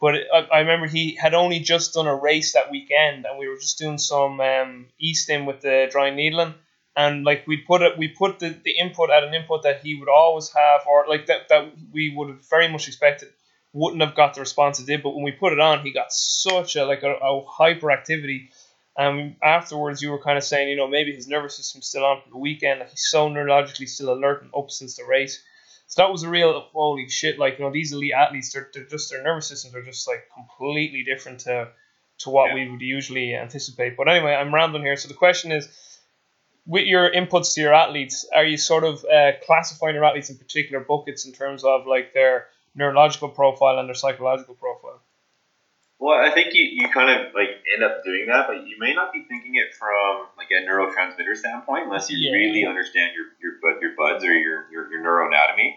[0.00, 3.48] but I, I remember he had only just done a race that weekend, and we
[3.48, 6.54] were just doing some um, e-stim with the dry needling,
[6.96, 9.94] and like we put it, we put the, the input at an input that he
[9.94, 13.28] would always have, or like that that we would have very much expected
[13.72, 16.12] wouldn't have got the response it did, but when we put it on, he got
[16.12, 18.48] such a like a, a hyperactivity.
[18.98, 22.20] Um, afterwards, you were kind of saying, you know, maybe his nervous system's still on
[22.22, 22.80] from the weekend.
[22.80, 25.40] Like he's so neurologically still alert and up since the race.
[25.86, 27.38] So that was a real holy shit.
[27.38, 30.28] Like you know, these elite athletes, they're, they're just their nervous systems are just like
[30.34, 31.68] completely different to
[32.18, 32.54] to what Yeah.
[32.56, 33.96] we would usually anticipate.
[33.96, 34.96] But anyway, I'm rambling here.
[34.96, 35.68] So the question is,
[36.66, 40.36] with your inputs to your athletes, are you sort of uh, classifying your athletes in
[40.36, 45.00] particular buckets in terms of like their neurological profile and their psychological profile?
[45.98, 48.94] Well, I think you, you kind of like end up doing that, but you may
[48.94, 52.32] not be thinking it from like a neurotransmitter standpoint unless you Yeah.
[52.32, 55.74] really understand your your bud your buds or your your, your neuroanatomy.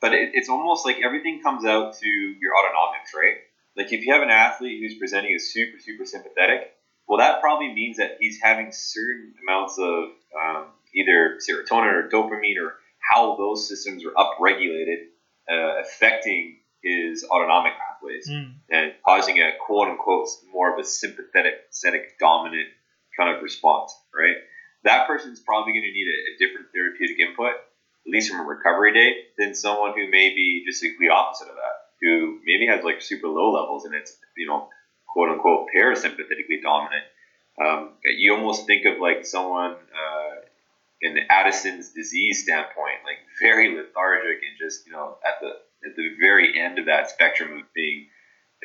[0.00, 3.36] But it, it's almost like everything comes out to your autonomics, right?
[3.76, 6.72] Like if you have an athlete who's presenting as super super sympathetic,
[7.06, 12.56] well, that probably means that he's having certain amounts of um, either serotonin or dopamine
[12.60, 15.06] or how those systems are upregulated,
[15.50, 18.54] uh, affecting his autonomic pathways Mm.
[18.70, 22.68] and causing a quote unquote more of a sympathetic, sympathetic dominant
[23.16, 24.36] kind of response, right?
[24.84, 28.44] That person's probably going to need a, a different therapeutic input, at least from a
[28.44, 32.82] recovery date, than someone who may be just the opposite of that, who maybe has
[32.82, 34.68] like super low levels and it's, you know,
[35.12, 37.04] quote unquote parasympathetically dominant.
[37.62, 40.34] Um, you almost think of like someone uh,
[41.02, 45.52] in Addison's disease standpoint, like very lethargic and just, you know, at the
[45.84, 48.06] at the very end of that spectrum of being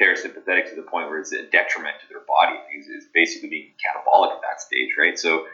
[0.02, 2.58] parasympathetic to the point where it's a detriment to their body.
[2.74, 5.18] It's basically being catabolic at that stage, right?
[5.18, 5.46] So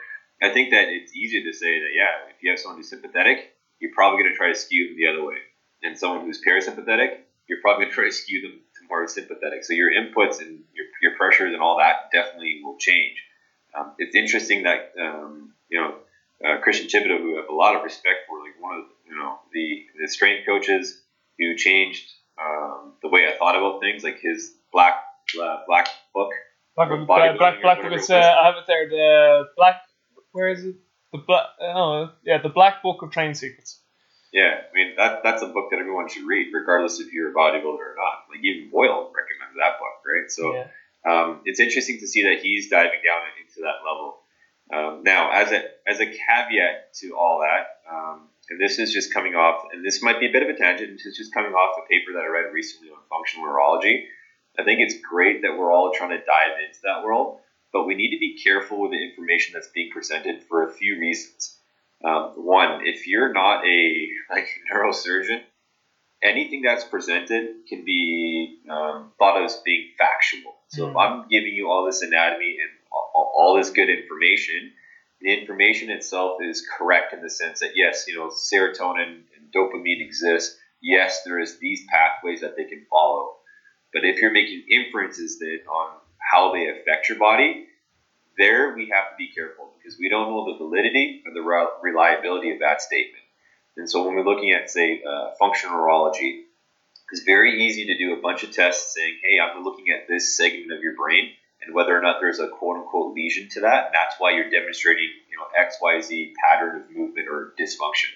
[0.41, 3.53] I think that it's easy to say that, yeah, if you have someone who's sympathetic,
[3.79, 5.37] you're probably going to try to skew them the other way.
[5.83, 9.63] And someone who's parasympathetic, you're probably going to try to skew them to more sympathetic.
[9.63, 13.21] So your inputs and your, your pressures and all that definitely will change.
[13.77, 15.95] Um, it's interesting that, um, you know,
[16.43, 19.15] uh, Christian Thibaudeau, who I have a lot of respect for, like one of you
[19.15, 21.01] know the the strength coaches
[21.41, 22.07] who changed
[22.39, 24.95] um, the way I thought about things, like his black
[25.41, 26.31] uh, black book.
[26.75, 28.15] Black, black, black, black, whatever it's, uh.
[28.15, 28.89] I have it there.
[28.89, 29.81] The black,
[30.31, 30.75] where is it?
[31.11, 33.81] The black, oh, yeah, the Black Book of Training Secrets.
[34.31, 37.33] Yeah, I mean that that's a book that everyone should read, regardless if you're a
[37.33, 38.31] bodybuilder or not.
[38.31, 40.31] Like even Boyle recommends that book, right?
[40.31, 40.67] So yeah.
[41.05, 44.21] um, it's interesting to see that he's diving down into that level.
[44.71, 49.13] Um, now, as a as a caveat to all that, um, and this is just
[49.13, 50.91] coming off, and this might be a bit of a tangent.
[50.91, 54.03] This is just coming off a paper that I read recently on functional neurology.
[54.59, 57.37] I think it's great that we're all trying to dive into that world,
[57.71, 60.99] but we need to be careful with the information that's being presented for a few
[60.99, 61.55] reasons.
[62.03, 65.39] Um, one, if you're not a like neurosurgeon,
[66.21, 70.57] anything that's presented can be um, thought of as being factual.
[70.67, 71.01] So if Mm.
[71.01, 74.73] I'm giving you all this anatomy and all, all this good information,
[75.21, 80.01] the information itself is correct in the sense that yes, you know, serotonin and dopamine
[80.01, 80.57] exist.
[80.81, 83.35] Yes, there is these pathways that they can follow.
[83.93, 87.65] But if you're making inferences then on how they affect your body,
[88.37, 92.51] there we have to be careful because we don't know the validity or the reliability
[92.51, 93.23] of that statement.
[93.77, 96.45] And so when we're looking at, say, uh, functional neurology,
[97.11, 100.35] it's very easy to do a bunch of tests saying, hey, I'm looking at this
[100.35, 101.31] segment of your brain
[101.63, 103.87] and whether or not there's a quote unquote lesion to that.
[103.87, 108.11] And that's why you're demonstrating, you know, XYZ pattern of movement or dysfunction.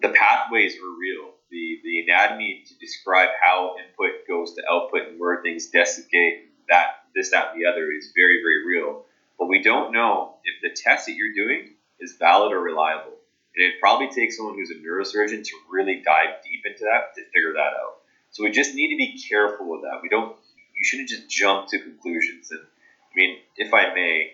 [0.00, 1.32] The pathways are real.
[1.50, 7.04] The, the anatomy to describe how input goes to output and where things decussate, that,
[7.14, 9.04] this, that, and the other is very, very real.
[9.38, 13.12] But we don't know if the test that you're doing is valid or reliable.
[13.54, 17.22] And it probably takes someone who's a neurosurgeon to really dive deep into that to
[17.34, 18.00] figure that out.
[18.30, 20.00] So we just need to be careful with that.
[20.02, 20.36] We don't.
[20.82, 22.50] You shouldn't just jump to conclusions.
[22.50, 24.32] And I mean, if I may,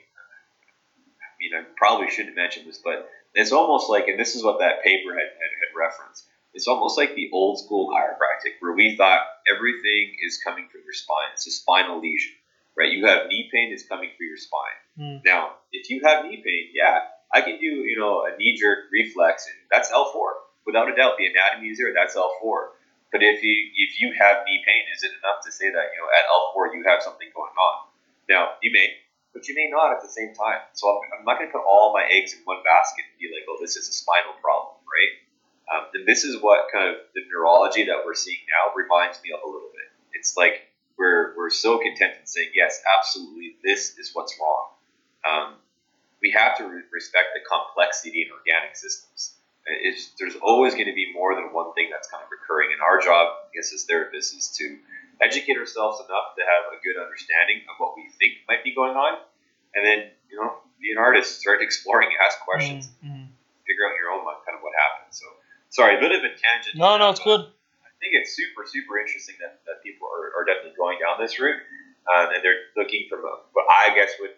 [1.20, 4.60] I mean, I probably shouldn't mention this, but it's almost like, and this is what
[4.60, 6.24] that paper had, had, had referenced.
[6.54, 9.20] It's almost like the old school chiropractic, where we thought
[9.54, 11.28] everything is coming from your spine.
[11.34, 12.32] It's a spinal lesion,
[12.78, 12.90] right?
[12.90, 14.80] You have knee pain, it's coming through your spine.
[14.98, 15.20] Mm.
[15.26, 18.88] Now, if you have knee pain, yeah, I can do you know a knee jerk
[18.90, 20.32] reflex, and that's L four
[20.64, 21.18] without a doubt.
[21.18, 21.92] The anatomy is there.
[21.94, 22.70] That's L four.
[23.10, 25.98] But if you if you have knee pain, is it enough to say that you
[26.00, 27.88] know at L four you have something going on?
[28.28, 28.92] Now you may,
[29.32, 30.60] but you may not at the same time.
[30.76, 33.32] So I'm, I'm not going to put all my eggs in one basket and be
[33.32, 35.12] like, oh, this is a spinal problem, right?
[35.68, 39.32] Um, and this is what kind of the neurology that we're seeing now reminds me
[39.32, 39.88] of a little bit.
[40.12, 44.68] It's like we're, we're so content in saying, yes, absolutely, this is what's wrong.
[45.28, 45.54] Um,
[46.22, 49.37] we have to re- respect the complexity in organic systems.
[49.68, 52.72] It's, there's always going to be more than one thing that's kind of recurring.
[52.72, 54.78] And our job, I guess, as therapists, is to
[55.20, 58.96] educate ourselves enough to have a good understanding of what we think might be going
[58.96, 59.18] on,
[59.74, 63.28] and then you know, be an artist, start exploring, ask questions, Mm-hmm.
[63.66, 65.12] figure out your own kind of what happened.
[65.12, 65.26] So,
[65.68, 66.76] sorry, a bit of a tangent.
[66.76, 67.40] No, no, it's good.
[67.40, 71.36] I think it's super, super interesting that, that people are, are definitely going down this
[71.40, 71.60] route,
[72.06, 74.32] um, and they're looking from a, what I guess would,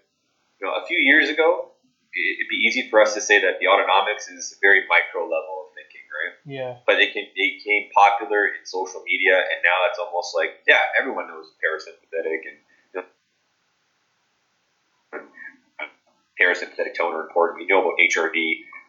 [0.61, 1.70] you know, a few years ago,
[2.15, 5.67] it'd be easy for us to say that the autonomics is a very micro level
[5.67, 6.35] of thinking, right?
[6.43, 6.83] Yeah.
[6.87, 10.83] But it, can, it became popular in social media, and now it's almost like, yeah,
[10.99, 12.59] everyone knows parasympathetic and
[12.95, 13.07] you know,
[16.41, 17.61] parasympathetic tone are important.
[17.61, 18.37] We know about HRV,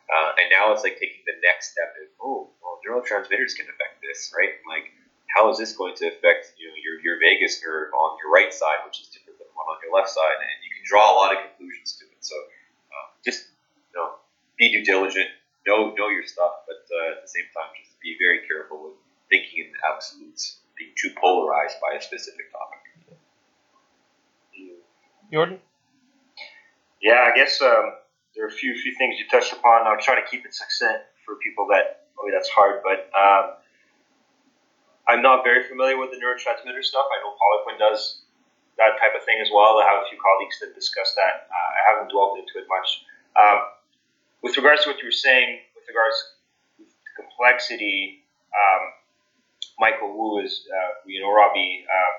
[0.09, 1.93] uh, and now it's like taking the next step.
[2.01, 4.57] Of, oh, well, neurotransmitters can affect this, right?
[4.65, 4.89] Like,
[5.37, 8.51] how is this going to affect you know your, your vagus nerve on your right
[8.51, 11.15] side, which is different than one on your left side, and you can draw a
[11.15, 12.19] lot of conclusions to it.
[12.19, 12.35] So,
[12.91, 13.47] uh, just
[13.91, 14.19] you know,
[14.57, 15.27] be due diligent,
[15.67, 18.97] know know your stuff, but uh, at the same time, just be very careful with
[19.29, 22.81] thinking in absolutes, being too polarized by a specific topic.
[25.31, 25.59] Jordan?
[27.01, 27.95] Yeah, I guess um,
[28.35, 29.87] there are a few few things you touched upon.
[29.87, 33.55] I'll try to keep it succinct for people that maybe that's hard, but um,
[35.07, 37.05] I'm not very familiar with the neurotransmitter stuff.
[37.07, 38.20] I know Poliquin does
[38.77, 39.79] that type of thing as well.
[39.79, 41.47] I have a few colleagues that discuss that.
[41.49, 43.03] Uh, I haven't dwelled into it much.
[43.35, 43.59] Um,
[44.41, 46.17] with regards to what you were saying, with regards
[46.79, 48.83] to complexity, um,
[49.79, 52.13] Michael Wu is, uh, you know, Robbie, uh,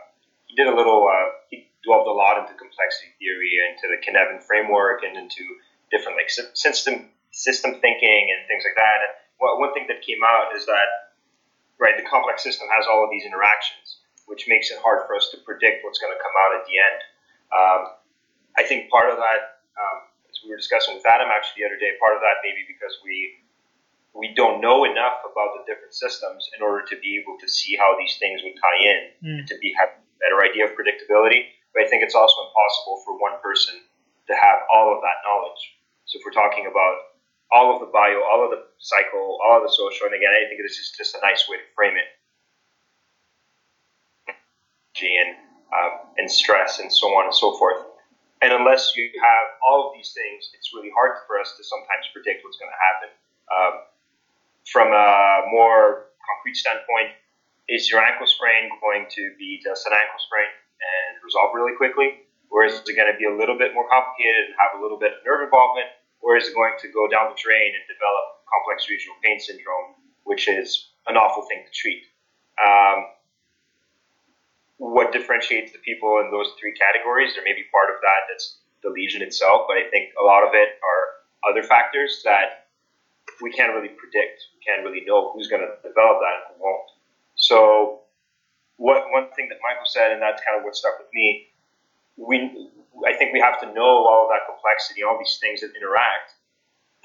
[0.47, 4.43] he did a little, uh, he dwelled a lot into complexity theory, into the Cynefin
[4.43, 5.43] framework, and into
[5.91, 8.99] different like system system thinking and things like that.
[9.09, 11.17] And one thing that came out is that,
[11.79, 14.02] right, the complex system has all of these interactions,
[14.33, 16.75] which makes it hard for us to predict what's going to come out at the
[16.81, 16.99] end.
[17.53, 17.81] Um,
[18.57, 21.77] I think part of that, um, as we were discussing with Adam actually the other
[21.77, 23.45] day, part of that maybe because we
[24.13, 27.77] we don't know enough about the different systems in order to be able to see
[27.81, 29.41] how these things would tie in Mm.
[29.49, 31.49] to be have a better idea of predictability.
[31.73, 33.81] But I think it's also impossible for one person
[34.29, 35.77] to have all of that knowledge.
[36.05, 36.97] So if we're talking about
[37.53, 40.45] all of the bio, all of the psycho, all of the social, and again, I
[40.49, 42.09] think this is just a nice way to frame it.
[45.01, 45.37] And,
[45.73, 47.81] um, and stress and so on and so forth.
[48.43, 52.11] And unless you have all of these things, it's really hard for us to sometimes
[52.13, 53.11] predict what's going to happen.
[53.49, 53.75] Um,
[54.69, 57.17] from a more concrete standpoint,
[57.71, 62.27] is your ankle sprain going to be just an ankle sprain and resolve really quickly?
[62.51, 64.99] Or is it going to be a little bit more complicated and have a little
[64.99, 65.89] bit of nerve involvement?
[66.21, 69.97] Or is it going to go down the drain and develop complex regional pain syndrome,
[70.29, 72.05] which is an awful thing to treat?
[72.61, 73.22] Um,
[74.83, 77.39] what differentiates the people in those three categories?
[77.39, 80.43] There may be part of that that's the lesion itself, but I think a lot
[80.43, 82.67] of it are other factors that
[83.39, 84.43] we can't really predict.
[84.59, 86.91] We can't really know who's going to develop that and who won't.
[87.39, 88.03] So,
[88.75, 91.55] what one thing that Michael said, and that's kind of what stuck with me,
[92.19, 92.51] we
[93.07, 96.35] I think we have to know all that complexity, all these things that interact,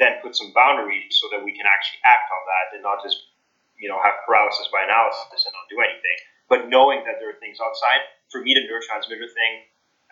[0.01, 3.37] then put some boundaries so that we can actually act on that and not just
[3.77, 6.19] you know have paralysis by analysis and not do anything.
[6.49, 9.53] But knowing that there are things outside, for me, the neurotransmitter thing,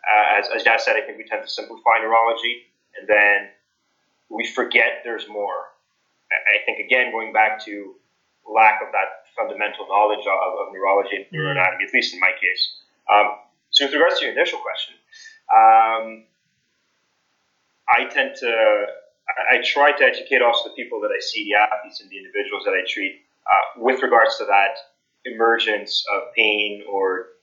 [0.04, 2.68] uh, as, as Jazz said, I think we tend to simplify neurology,
[3.00, 3.50] and then
[4.30, 5.74] we forget there's more.
[6.32, 7.96] I I think again, going back to
[8.46, 12.64] lack of that fundamental knowledge of, of neurology and neuroanatomy, at least in my case.
[13.12, 13.40] Um,
[13.72, 14.96] so, with regards to your initial question,
[15.52, 16.26] um,
[17.90, 21.60] I tend to, I, I try to educate also the people that I see, the
[21.60, 24.78] athletes and the individuals that I treat, uh, with regards to that
[25.26, 27.36] emergence of pain or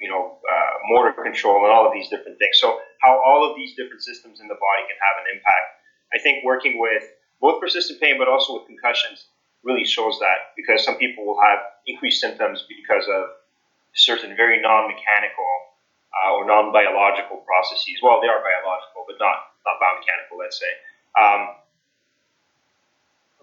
[0.00, 2.58] you know uh, motor control and all of these different things.
[2.60, 5.66] So, how all of these different systems in the body can have an impact.
[6.14, 7.04] I think working with
[7.40, 9.28] both persistent pain, but also with concussions,
[9.62, 13.36] really shows that because some people will have increased symptoms because of
[13.94, 15.50] certain very non-mechanical
[16.14, 18.00] uh, or non-biological processes.
[18.02, 20.38] Well, they are biological, but not not biomechanical.
[20.38, 20.72] Let's say.
[21.18, 21.58] Um,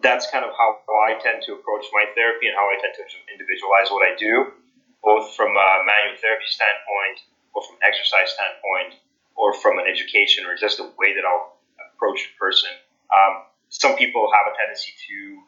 [0.06, 0.78] that's kind of how
[1.10, 3.04] I tend to approach my therapy and how I tend to
[3.34, 4.54] individualize what I do,
[5.02, 7.26] both from a manual therapy standpoint,
[7.58, 9.02] or from exercise standpoint,
[9.34, 12.70] or from an education, or just a way that I'll approach a person.
[13.10, 15.42] Um, some people have a tendency to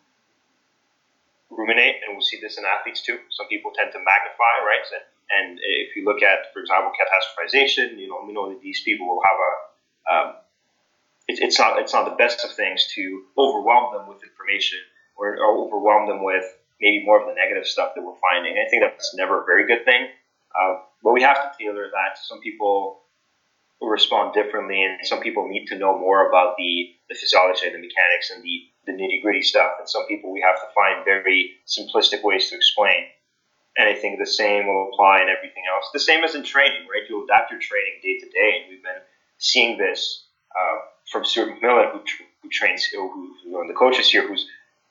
[1.54, 3.22] ruminate, and we'll see this in athletes too.
[3.30, 4.86] Some people tend to magnify, right?
[4.98, 5.06] And,
[5.38, 9.06] and if you look at, for example, catastrophization, you know, we know that these people
[9.08, 9.52] will have a
[10.08, 10.30] um,
[11.28, 14.80] it, it's not it's not the best of things to overwhelm them with information
[15.18, 16.46] or, or, overwhelm them with
[16.80, 18.54] maybe more of the negative stuff that we're finding.
[18.54, 20.08] I think that's never a very good thing.
[20.54, 22.18] Uh, but we have to tailor that.
[22.22, 23.02] Some people
[23.82, 27.80] respond differently, and some people need to know more about the, the physiology and the
[27.80, 29.74] mechanics and the, the nitty gritty stuff.
[29.80, 33.06] And some people we have to find very simplistic ways to explain.
[33.78, 35.90] And I think the same will apply in everything else.
[35.94, 37.08] The same as in training, right?
[37.08, 39.02] You adapt your training day to day, and we've been
[39.38, 40.26] seeing this
[40.58, 40.80] uh,
[41.12, 42.02] from Stuart McMillan, who,
[42.42, 44.48] who trains, who, who's one of the coaches here, who's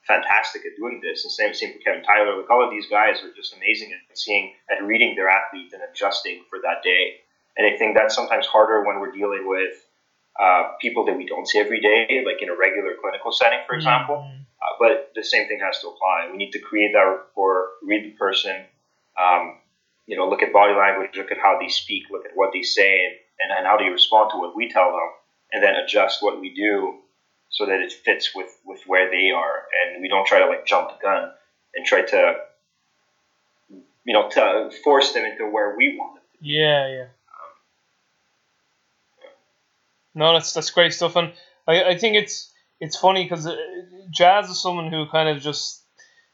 [0.07, 1.25] fantastic at doing this.
[1.25, 2.37] And same same for Kevin Tyler.
[2.37, 5.83] Like all of these guys are just amazing at seeing and reading their athlete and
[5.83, 7.17] adjusting for that day.
[7.57, 9.75] And I think that's sometimes harder when we're dealing with
[10.39, 13.75] uh, people that we don't see every day, like in a regular clinical setting, for
[13.75, 14.17] example.
[14.17, 14.43] Mm-hmm.
[14.61, 16.29] Uh, but the same thing has to apply.
[16.31, 18.65] We need to create that rapport, read the person,
[19.21, 19.57] um,
[20.07, 22.63] you know, look at body language, look at how they speak, look at what they
[22.63, 25.11] say, and, and, and how do you respond to what we tell them,
[25.53, 26.95] and then adjust what we do
[27.51, 29.63] so that it fits with, with where they are.
[29.73, 31.31] And we don't try to like jump the gun
[31.75, 32.35] and try to,
[34.05, 36.25] you know, to force them into where we want them.
[36.41, 37.05] to Yeah, yeah.
[40.17, 41.35] No, that's that's great stuff, and
[41.69, 43.55] I, I think it's it's funny because uh,
[44.11, 45.83] Jazz is someone who kind of just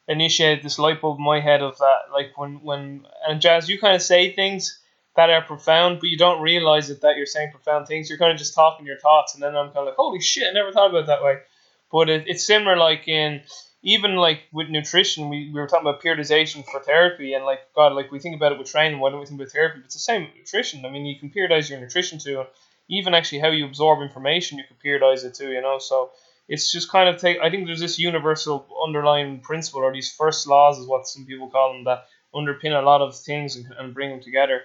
[0.07, 3.81] initiated this light bulb in my head of that, like when when and Jazz, you
[3.81, 4.79] kind of say things
[5.17, 8.09] that are profound, but you don't realize it that you're saying profound things.
[8.09, 10.49] You're kind of just talking your thoughts, and then I'm kind of like, holy shit,
[10.49, 11.39] I never thought about it that way.
[11.91, 13.43] But it, it's similar, like in
[13.83, 17.93] even like with nutrition, we, we were talking about periodization for therapy, and like God,
[17.93, 19.01] like we think about it with training.
[19.01, 19.81] Why don't we think about therapy?
[19.81, 20.85] But it's the same with nutrition.
[20.87, 22.45] I mean, you can periodize your nutrition too
[22.89, 25.79] even actually how you absorb information, you can periodize it too, you know.
[25.79, 26.11] So
[26.49, 27.39] it's just kind of take.
[27.41, 31.49] I think there's this universal underlying principle, or these first laws, is what some people
[31.49, 34.63] call them, that underpin a lot of things and, and bring them together.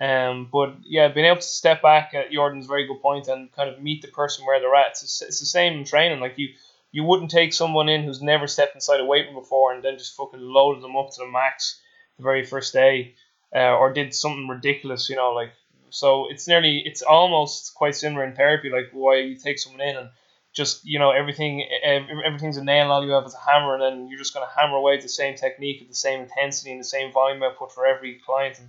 [0.00, 3.68] Um, but yeah, being able to step back at Jordan's very good point and kind
[3.68, 4.92] of meet the person where they're at.
[5.02, 6.20] It's, it's the same in training.
[6.20, 6.50] Like you,
[6.92, 9.98] you wouldn't take someone in who's never stepped inside a weight room before and then
[9.98, 11.80] just fucking loaded them up to the max
[12.16, 13.14] the very first day,
[13.54, 15.08] uh, or did something ridiculous.
[15.08, 15.52] You know, like
[15.90, 19.96] so it's nearly it's almost quite similar in therapy, like why you take someone in
[19.96, 20.10] and
[20.52, 24.08] just you know everything everything's a nail, all you have is a hammer, and then
[24.08, 26.84] you're just going to hammer away the same technique at the same intensity and the
[26.84, 28.58] same volume output for every client.
[28.58, 28.68] And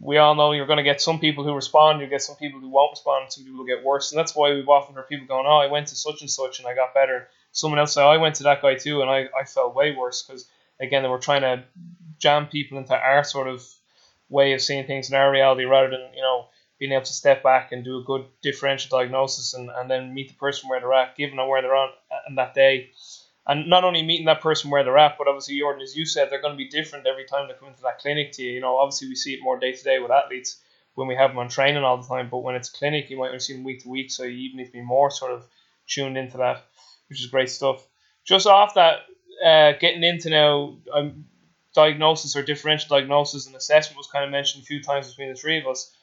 [0.00, 2.60] we all know you're going to get some people who respond, you get some people
[2.60, 5.26] who won't respond, some people who get worse, and that's why we've often heard people
[5.26, 8.02] going, "Oh, I went to such and such and I got better." Someone else say,
[8.02, 10.48] oh, "I went to that guy too and I, I felt way worse," because
[10.80, 11.64] again they were trying to
[12.18, 13.66] jam people into our sort of
[14.28, 16.46] way of seeing things in our reality rather than you know
[16.78, 20.28] being able to step back and do a good differential diagnosis and, and then meet
[20.28, 22.90] the person where they're at, given where they're on uh, in that day.
[23.46, 26.30] And not only meeting that person where they're at, but obviously, Jordan, as you said,
[26.30, 28.52] they're going to be different every time they come into that clinic to you.
[28.52, 30.58] You know, obviously, we see it more day to day with athletes
[30.94, 33.28] when we have them on training all the time, but when it's clinic, you might
[33.28, 35.46] only see them week to week, so you even need to be more sort of
[35.86, 36.64] tuned into that,
[37.08, 37.86] which is great stuff.
[38.24, 39.00] Just off that,
[39.44, 41.26] uh, getting into now, um,
[41.76, 45.34] diagnosis or differential diagnosis and assessment was kind of mentioned a few times between the
[45.34, 45.94] three of us.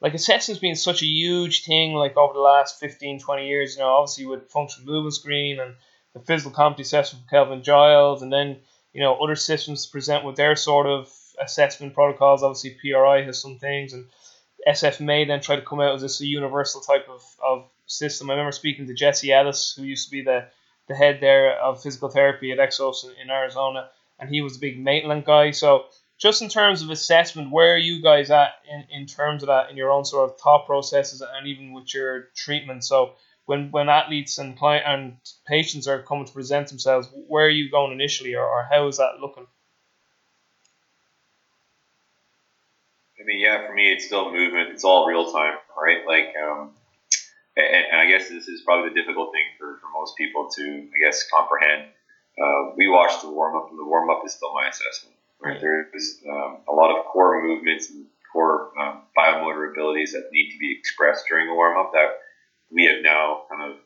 [0.00, 3.80] Like assessment's been such a huge thing like over the last 15, 20 years, you
[3.80, 5.76] know, obviously with functional movement screen and
[6.14, 8.58] the physical competency assessment from Kelvin Giles and then,
[8.92, 12.42] you know, other systems present with their sort of assessment protocols.
[12.42, 14.06] Obviously PRI has some things and
[14.66, 18.30] SFMA then try to come out as this a universal type of, of system.
[18.30, 20.46] I remember speaking to Jesse Ellis, who used to be the,
[20.88, 24.60] the head there of physical therapy at Exos in, in Arizona, and he was a
[24.60, 25.50] big Maitland guy.
[25.50, 25.86] So
[26.18, 29.70] just in terms of assessment, where are you guys at in, in terms of that
[29.70, 32.84] in your own sort of thought processes and even with your treatment?
[32.84, 33.14] So
[33.46, 35.16] when when athletes and client and
[35.46, 38.96] patients are coming to present themselves, where are you going initially, or, or how is
[38.98, 39.46] that looking?
[43.20, 44.70] I mean, yeah, for me, it's still movement.
[44.70, 46.06] It's all real time, right?
[46.06, 46.72] Like, um,
[47.56, 50.62] and, and, I guess this is probably the difficult thing for, for most people to,
[50.62, 51.88] I guess, comprehend.
[52.36, 55.16] Uh, we watch the warm up, and the warm up is still my assessment.
[55.40, 55.60] Right?
[55.60, 60.58] There's um, a lot of core movements and core um, biomotor abilities that need to
[60.58, 62.18] be expressed during a warm up that
[62.74, 63.76] we have now kind of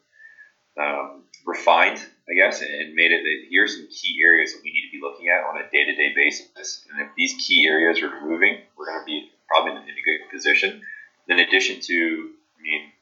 [0.81, 4.91] um, refined, I guess, and made it that here's some key areas that we need
[4.91, 6.85] to be looking at on a day to day basis.
[6.91, 10.31] And if these key areas are moving, we're going to be probably in a good
[10.33, 10.83] position.
[11.29, 12.93] In addition to, I mean,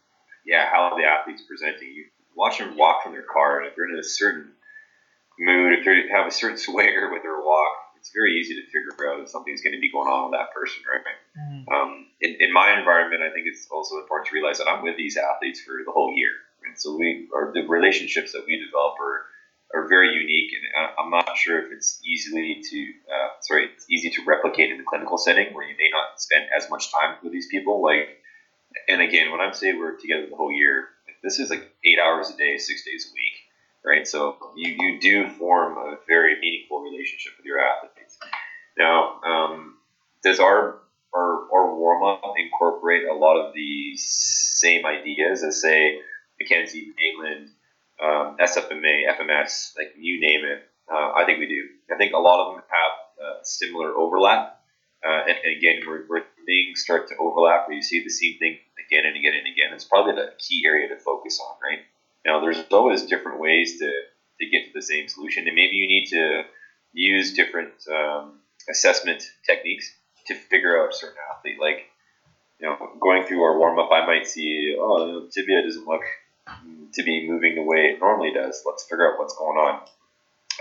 [0.45, 1.89] yeah, how are the athlete's presenting.
[1.89, 2.05] You
[2.37, 4.53] watch them walk from their car, and if they're in a certain
[5.39, 7.73] mood, if they have a certain swagger with their walk,
[8.07, 10.55] it's very easy to figure out if something's going to be going on with that
[10.55, 11.03] person, right?
[11.35, 11.67] Mm-hmm.
[11.67, 14.97] Um, in, in my environment, I think it's also important to realize that I'm with
[14.97, 16.31] these athletes for the whole year.
[16.63, 19.27] And so we, or the relationships that we develop are,
[19.75, 20.63] are very unique, and
[20.99, 22.79] I'm not sure if it's easily to,
[23.11, 26.47] uh, sorry, it's easy to replicate in the clinical setting where you may not spend
[26.57, 27.83] as much time with these people.
[27.83, 28.23] Like,
[28.89, 30.87] and again, when I'm saying we're together the whole year,
[31.25, 33.35] this is like eight hours a day, six days a week,
[33.85, 34.07] right?
[34.07, 37.96] So you, you do form a very meaningful relationship with your athletes.
[38.79, 39.77] Now, um,
[40.23, 40.81] does our
[41.15, 46.01] our, our warm up incorporate a lot of the same ideas as say
[46.41, 47.51] McKenzie, Maitland,
[48.03, 50.69] um, SFMA, FMS, like you name it?
[50.93, 51.95] Uh, I think we do.
[51.95, 54.61] I think a lot of them have uh, similar overlap.
[55.07, 58.39] Uh, and, and, again, where, where, things start to overlap, where you see the same
[58.39, 58.57] thing
[58.87, 61.81] again and again and again, it's probably the key area to focus on, right?
[62.25, 63.91] Now, there's always different ways to,
[64.41, 66.43] to get to the same solution, and maybe you need to
[66.93, 68.39] use different um,
[68.71, 69.95] assessment techniques
[70.27, 71.59] to figure out a certain athlete.
[71.61, 71.87] Like,
[72.61, 76.03] you know, going through our warm up, I might see, oh, tibia doesn't look
[76.95, 78.63] to be moving the way it normally does.
[78.67, 79.83] Let's figure out what's going on.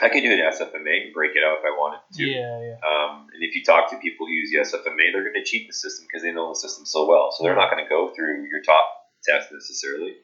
[0.02, 2.24] I could do an SFMA and break it out if I wanted to.
[2.24, 2.76] Yeah, yeah.
[2.84, 5.68] Um, and if you talk to people who use the SFMA, they're going to cheat
[5.68, 7.32] the system because they know the system so well.
[7.32, 10.16] So they're not going to go through your top test necessarily.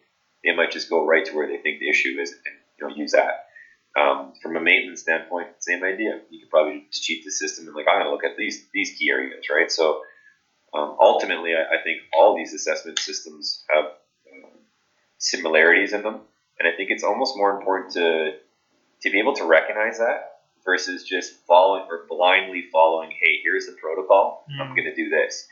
[0.43, 2.93] They might just go right to where they think the issue is and you know
[2.93, 3.47] use that.
[4.00, 6.22] Um, from a maintenance standpoint, same idea.
[6.30, 8.66] You could probably just cheat the system and like I'm going to look at these
[8.74, 9.70] these key areas, right?
[9.70, 10.02] So
[10.74, 14.52] um, ultimately, I, I, think all these assessment systems have um,
[15.18, 16.22] similarities in them,
[16.58, 18.36] and I think it's almost more important to
[19.02, 20.32] to be able to recognize that
[20.64, 23.10] versus just following or blindly following.
[23.10, 24.46] Hey, here's the protocol.
[24.50, 24.62] Mm.
[24.62, 25.48] I'm going to do this.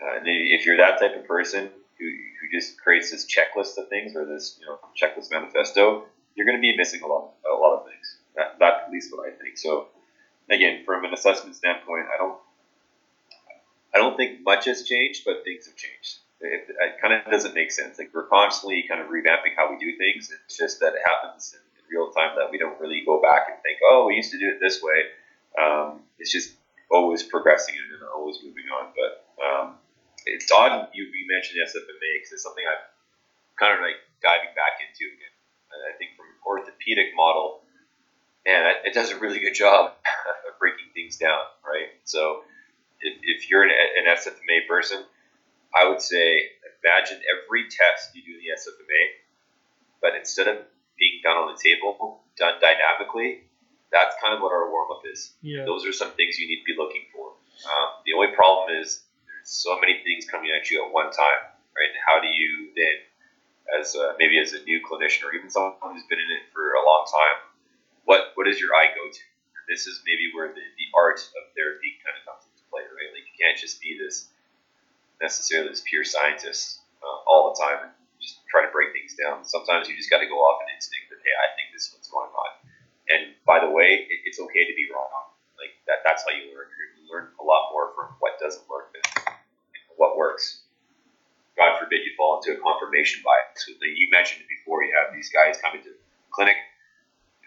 [0.00, 3.88] Uh, and if you're that type of person who, who just creates this checklist of
[3.88, 6.04] things or this you know checklist manifesto,
[6.38, 8.16] you're going to be missing a lot a lot of things.
[8.36, 9.58] That, that's at least what I think.
[9.58, 9.88] So
[10.48, 12.38] again, from an assessment standpoint, I don't
[13.92, 16.22] I don't think much has changed, but things have changed.
[16.40, 17.98] It, it kind of doesn't make sense.
[17.98, 20.30] Like we're constantly kind of revamping how we do things.
[20.30, 23.50] It's just that it happens in, in real time that we don't really go back
[23.50, 25.10] and think, oh, we used to do it this way.
[25.58, 26.54] Um, it's just
[26.92, 28.94] always progressing and always moving on.
[28.94, 29.74] But um,
[30.26, 32.86] it's odd you, you mentioned SFMA because it's something I'm
[33.58, 35.34] kind of like diving back into again.
[35.72, 37.62] I think from an orthopedic model,
[38.46, 39.92] man, it does a really good job
[40.48, 41.92] of breaking things down, right?
[42.04, 42.42] So
[43.00, 45.04] if, if you're an, an SFMA person,
[45.76, 49.02] I would say imagine every test you do in the SFMA,
[50.00, 50.58] but instead of
[50.98, 53.44] being done on the table, done dynamically,
[53.92, 55.32] that's kind of what our warm up is.
[55.42, 55.64] Yeah.
[55.64, 57.32] Those are some things you need to be looking for.
[57.66, 61.42] Um, the only problem is there's so many things coming at you at one time,
[61.74, 61.90] right?
[61.90, 63.02] And how do you then
[63.76, 66.72] as a, maybe as a new clinician or even someone who's been in it for
[66.72, 67.36] a long time,
[68.08, 69.24] what what is your eye go to?
[69.68, 73.12] This is maybe where the, the art of therapy kind of comes into play, right?
[73.12, 74.32] Like you can't just be this
[75.20, 79.44] necessarily this pure scientist uh, all the time and just try to break things down.
[79.44, 81.92] Sometimes you just got to go off an instinct that hey, I think this is
[81.92, 82.50] what's going on.
[83.12, 85.28] And by the way, it, it's okay to be wrong.
[85.60, 86.72] Like that, that's how you learn.
[86.96, 89.04] You learn a lot more from what doesn't work than
[90.00, 90.64] what works.
[91.88, 93.64] God forbid you fall into a confirmation bias.
[93.80, 94.84] You mentioned it before.
[94.84, 95.96] You have these guys coming to the
[96.30, 96.56] clinic.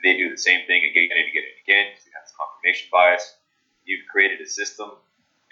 [0.04, 1.86] They do the same thing again and again and again.
[1.94, 3.38] They have this confirmation bias.
[3.86, 4.90] You've created a system,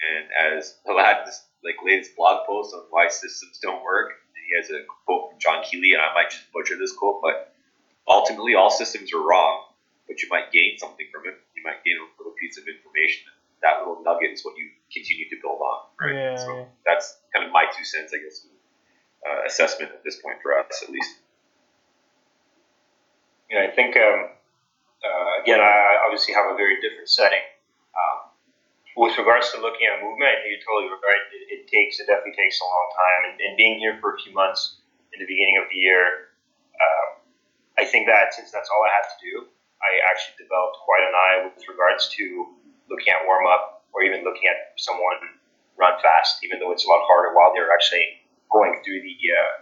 [0.01, 4.57] and as Halad this like latest blog post on why systems don't work, and he
[4.57, 7.53] has a quote from John Keeley, and I might just butcher this quote, but
[8.07, 9.69] ultimately all systems are wrong,
[10.07, 11.37] but you might gain something from it.
[11.53, 13.29] You might gain a little piece of information
[13.61, 16.15] that little nugget is what you continue to build on, right?
[16.15, 16.65] Yeah, so yeah.
[16.85, 18.47] that's kind of my two cents, I guess,
[19.25, 21.19] uh, assessment at this point for us, at least.
[23.49, 24.29] Yeah, I think um,
[25.01, 27.41] uh, again, I obviously have a very different setting.
[27.95, 28.29] Um,
[28.99, 31.25] with regards to looking at movement, you're totally right.
[31.31, 33.21] It, it, takes, it definitely takes a long time.
[33.31, 34.83] And, and, being here for a few months
[35.15, 36.35] in the beginning of the year,
[36.75, 37.07] uh,
[37.79, 39.33] I think that since that's all I had to do,
[39.79, 42.23] I actually developed quite an eye with regards to
[42.91, 45.39] looking at warm up or even looking at someone
[45.79, 48.18] run fast, even though it's a lot harder while they're actually
[48.51, 49.53] going through the uh,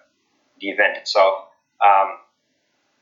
[0.59, 1.51] the event itself.
[1.83, 2.23] Um,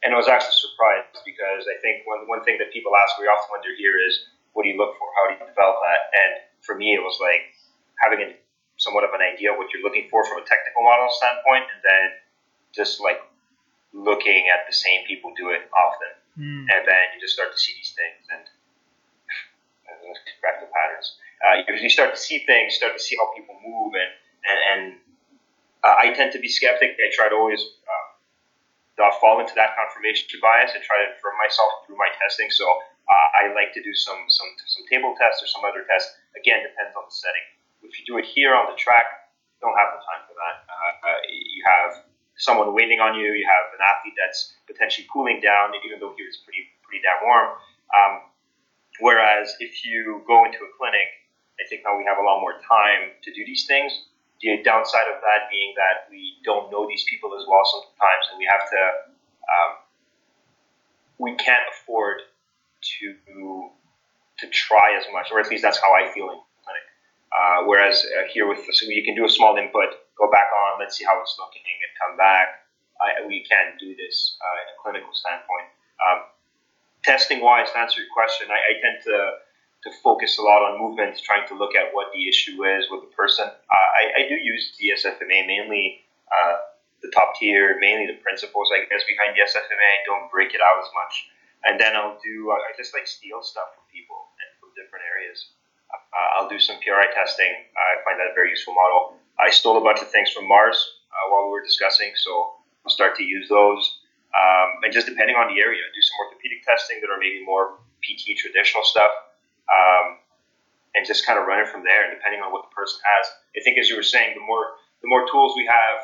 [0.03, 3.29] and I was actually surprised because I think one one thing that people ask very
[3.29, 5.07] often when they're here is, what do you look for?
[5.17, 6.01] How do you develop that?
[6.13, 6.31] And
[6.61, 7.53] for me, it was like
[8.03, 8.29] having a,
[8.77, 11.81] somewhat of an idea of what you're looking for from a technical model standpoint, and
[11.81, 12.05] then
[12.75, 13.23] just like
[13.95, 16.67] looking at the same people do it often, Mm.
[16.67, 18.43] and then you just start to see these things and
[20.43, 21.15] practical patterns.
[21.39, 24.11] Uh, you start to see things, start to see how people move, and
[24.43, 24.83] and, and
[25.86, 26.97] uh, I tend to be skeptic.
[26.97, 28.05] I try to always uh,
[28.97, 32.49] not fall into that confirmation bias and try to affirm myself through my testing.
[32.49, 36.09] So uh, I like to do some some some table tests or some other tests.
[36.33, 37.45] Again, depends on the setting.
[37.86, 39.29] If you do it here on the track,
[39.61, 40.55] don't have the time for that.
[40.65, 42.01] Uh, uh, you have
[42.41, 43.29] someone waiting on you.
[43.29, 47.21] You have an athlete that's potentially cooling down, even though here it's pretty pretty damn
[47.21, 47.61] warm.
[47.93, 48.13] Um,
[49.05, 51.13] whereas if you go into a clinic,
[51.61, 53.93] I think now we have a lot more time to do these things.
[54.41, 58.38] The downside of that being that we don't know these people as well sometimes, and
[58.38, 58.81] we have to,
[59.47, 59.71] um,
[61.17, 62.21] we can't afford
[62.99, 63.71] to
[64.39, 66.86] to try as much, or at least that's how I feel in clinic.
[67.31, 70.79] Uh, whereas uh, here with so you can do a small input, go back on,
[70.79, 72.67] let's see how it's looking, and come back.
[72.99, 75.67] I, we can't do this uh, in a clinical standpoint.
[75.99, 76.19] Um,
[77.03, 79.15] testing wise, to answer your question, I, I tend to
[79.86, 83.05] to focus a lot on movement, trying to look at what the issue is with
[83.05, 83.45] the person.
[83.45, 86.57] I, I do use the SFMA mainly, uh,
[87.05, 89.86] the top tier, mainly the principles, I guess, behind the SFMA.
[89.86, 91.13] I don't break it out as much.
[91.69, 95.05] And then I'll do, uh, I just like steal stuff from people and from different
[95.05, 95.53] areas.
[95.93, 97.53] Uh, I'll do some PRI testing.
[97.77, 99.21] I find that a very useful model.
[99.38, 100.81] I stole a bunch of things from Mars
[101.13, 104.01] uh, while we were discussing, so I'll start to use those.
[104.33, 107.77] Um, and just depending on the area, do some orthopedic testing that are maybe more
[108.01, 109.24] PT traditional stuff
[109.70, 110.18] um,
[110.95, 112.07] and just kind of run it from there.
[112.07, 114.80] And depending on what the person has, I think as you were saying, the more
[115.01, 115.99] the more tools we have,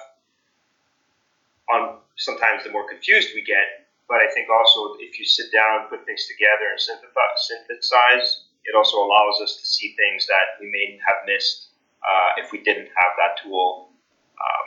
[1.71, 1.81] on
[2.17, 3.87] sometimes the more confused we get.
[4.07, 8.75] But I think also if you sit down, and put things together, and synthesize, it
[8.75, 11.71] also allows us to see things that we may have missed
[12.03, 13.89] uh, if we didn't have that tool.
[14.35, 14.65] Um,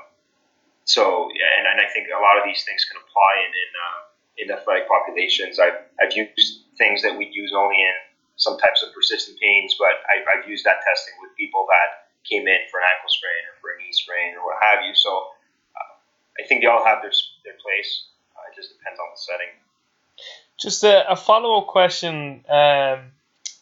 [0.85, 3.71] so, yeah, and, and I think a lot of these things can apply in in,
[3.77, 3.99] uh,
[4.41, 5.59] in athletic populations.
[5.59, 7.97] I've, I've used things that we use only in
[8.37, 12.47] some types of persistent pains, but I, I've used that testing with people that came
[12.49, 14.95] in for an ankle sprain or for a knee sprain or what have you.
[14.95, 15.11] So
[15.77, 17.13] uh, I think they all have their,
[17.45, 18.09] their place.
[18.35, 19.53] Uh, it just depends on the setting.
[20.59, 23.13] Just a, a follow up question um,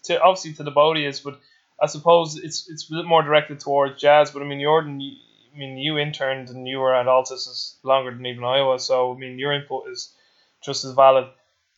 [0.05, 1.41] to obviously to the Bodies, but
[1.81, 4.31] I suppose it's it's a bit more directed towards Jazz.
[4.31, 5.17] But I mean, Jordan, you,
[5.55, 9.19] I mean, you interned and you were at Altis longer than even Iowa, so I
[9.19, 10.15] mean, your input is
[10.63, 11.27] just as valid.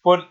[0.03, 0.29] But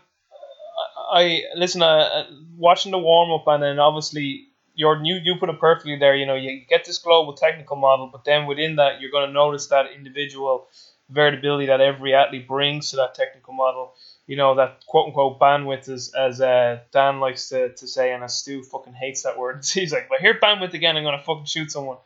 [1.12, 1.82] I listen.
[1.82, 2.24] Uh,
[2.56, 6.14] watching the warm up and then obviously you you you put it perfectly there.
[6.16, 9.32] You know, you get this global technical model, but then within that, you're going to
[9.32, 10.68] notice that individual
[11.10, 13.94] variability that every athlete brings to that technical model.
[14.26, 18.24] You know that quote unquote bandwidth is as uh, Dan likes to, to say, and
[18.24, 19.64] as Stu fucking hates that word.
[19.72, 21.98] He's like, "If I hear bandwidth again, I'm gonna fucking shoot someone."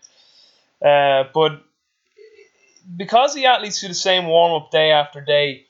[0.83, 1.63] Uh, but
[2.97, 5.68] because the athletes do the same warm up day after day,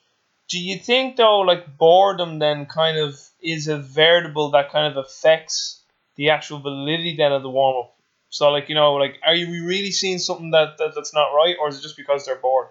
[0.49, 5.05] do you think though, like boredom then kind of is a variable that kind of
[5.05, 5.83] affects
[6.17, 7.95] the actual validity then of the warm up?
[8.31, 11.57] So like you know, like are you really seeing something that, that that's not right,
[11.61, 12.69] or is it just because they're bored?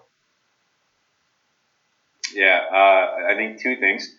[2.34, 4.14] Yeah, uh, I think two things.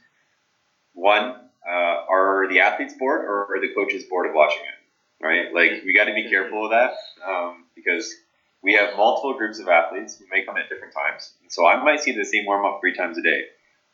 [0.93, 1.35] One,
[1.67, 5.23] uh, are the athletes bored or are the coaches bored of watching it?
[5.23, 5.53] Right?
[5.53, 6.93] Like we got to be careful of that
[7.27, 8.13] um, because
[8.61, 11.33] we have multiple groups of athletes who may come at different times.
[11.49, 13.43] So I might see the same warm up three times a day.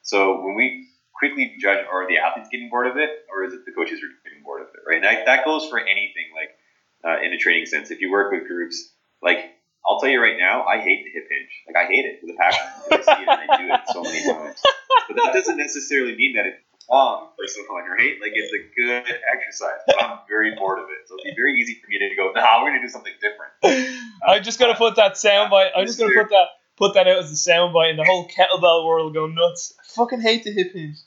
[0.01, 3.65] So when we quickly judge, are the athletes getting bored of it, or is it
[3.65, 4.81] the coaches are getting bored of it?
[4.87, 4.97] Right?
[4.97, 6.57] And that, that goes for anything, like
[7.05, 7.91] uh, in a training sense.
[7.91, 8.91] If you work with groups,
[9.21, 9.55] like
[9.87, 11.63] I'll tell you right now, I hate the hip hinge.
[11.67, 12.65] Like I hate it with a passion.
[12.91, 14.61] I see it and I do it so many times.
[15.07, 18.15] But that doesn't necessarily mean that it's wrong or something, right?
[18.21, 19.79] Like it's a good exercise.
[19.87, 21.07] But I'm very bored of it.
[21.07, 23.99] So it'd be very easy for me to go, nah, we're gonna do something different.
[24.27, 25.71] I'm just gonna put that soundbite.
[25.75, 28.85] I'm just gonna put that put that out as a soundbite, and the whole kettlebell
[28.85, 29.73] world will go nuts.
[29.79, 30.97] I fucking hate the hip hinge.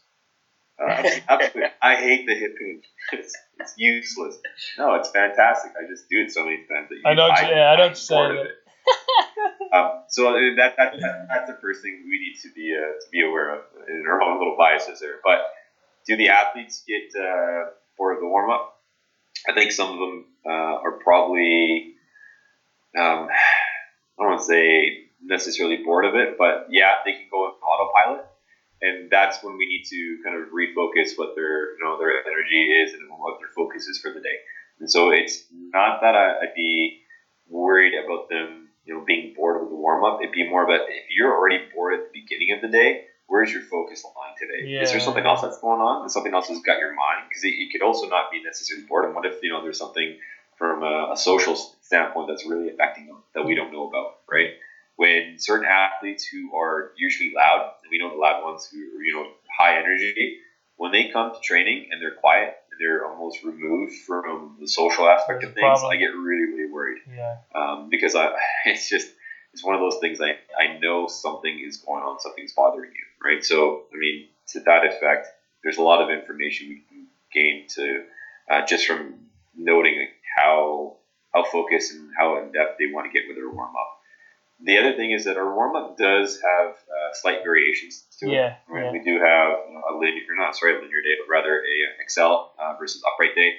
[0.80, 2.84] Uh, absolutely, I hate the hip hinge.
[3.10, 4.36] It's, it's useless.
[4.76, 5.72] No, it's fantastic.
[5.80, 7.26] I just do it so many times that you, I know.
[7.26, 7.88] I, yeah, I know.
[7.88, 8.46] What you're
[9.72, 13.10] um, so that, that, that, that's the first thing we need to be uh, to
[13.10, 15.20] be aware of in our own little biases there.
[15.22, 15.40] But
[16.08, 18.80] do the athletes get uh, for the warm up?
[19.48, 21.94] I think some of them uh, are probably
[22.98, 27.44] um, I don't want to say necessarily bored of it, but yeah, they can go
[27.44, 28.26] on autopilot,
[28.82, 32.62] and that's when we need to kind of refocus what their you know their energy
[32.82, 34.38] is and what their focus is for the day.
[34.80, 37.00] And so it's not that I, I'd be
[37.48, 40.20] worried about them you know being bored with the warm up.
[40.20, 43.52] It'd be more about if you're already bored at the beginning of the day, where's
[43.52, 44.68] your focus line today?
[44.68, 44.82] Yeah.
[44.82, 46.04] Is there something else that's going on?
[46.04, 47.28] Is something else has got your mind?
[47.28, 49.14] Because it, it, could also not be necessarily boredom.
[49.14, 50.18] What if you know there's something
[50.56, 54.50] from a, a social standpoint that's really affecting them that we don't know about, right?
[54.98, 59.02] when certain athletes who are usually loud, and we know the loud ones who are,
[59.04, 60.38] you know, high energy,
[60.76, 65.08] when they come to training and they're quiet and they're almost removed from the social
[65.08, 65.82] aspect of things.
[65.84, 66.98] I get really, really worried.
[67.08, 67.36] Yeah.
[67.54, 68.32] Um, because I,
[68.66, 69.08] it's just,
[69.58, 73.04] it's one of those things I, I know something is going on, something's bothering you,
[73.28, 73.44] right?
[73.44, 75.26] So, I mean, to that effect,
[75.64, 78.04] there's a lot of information we can gain to
[78.48, 79.14] uh, just from
[79.56, 80.06] noting
[80.36, 80.94] how
[81.34, 84.00] how focused and how in depth they want to get with their warm up.
[84.60, 88.54] the other thing is that our warm up does have uh, slight variations to Yeah,
[88.68, 88.72] it.
[88.72, 88.92] Mean, yeah.
[88.92, 91.74] We do have you know, a linear, not sorry, a linear day, but rather a
[92.02, 93.54] accel uh, versus upright day.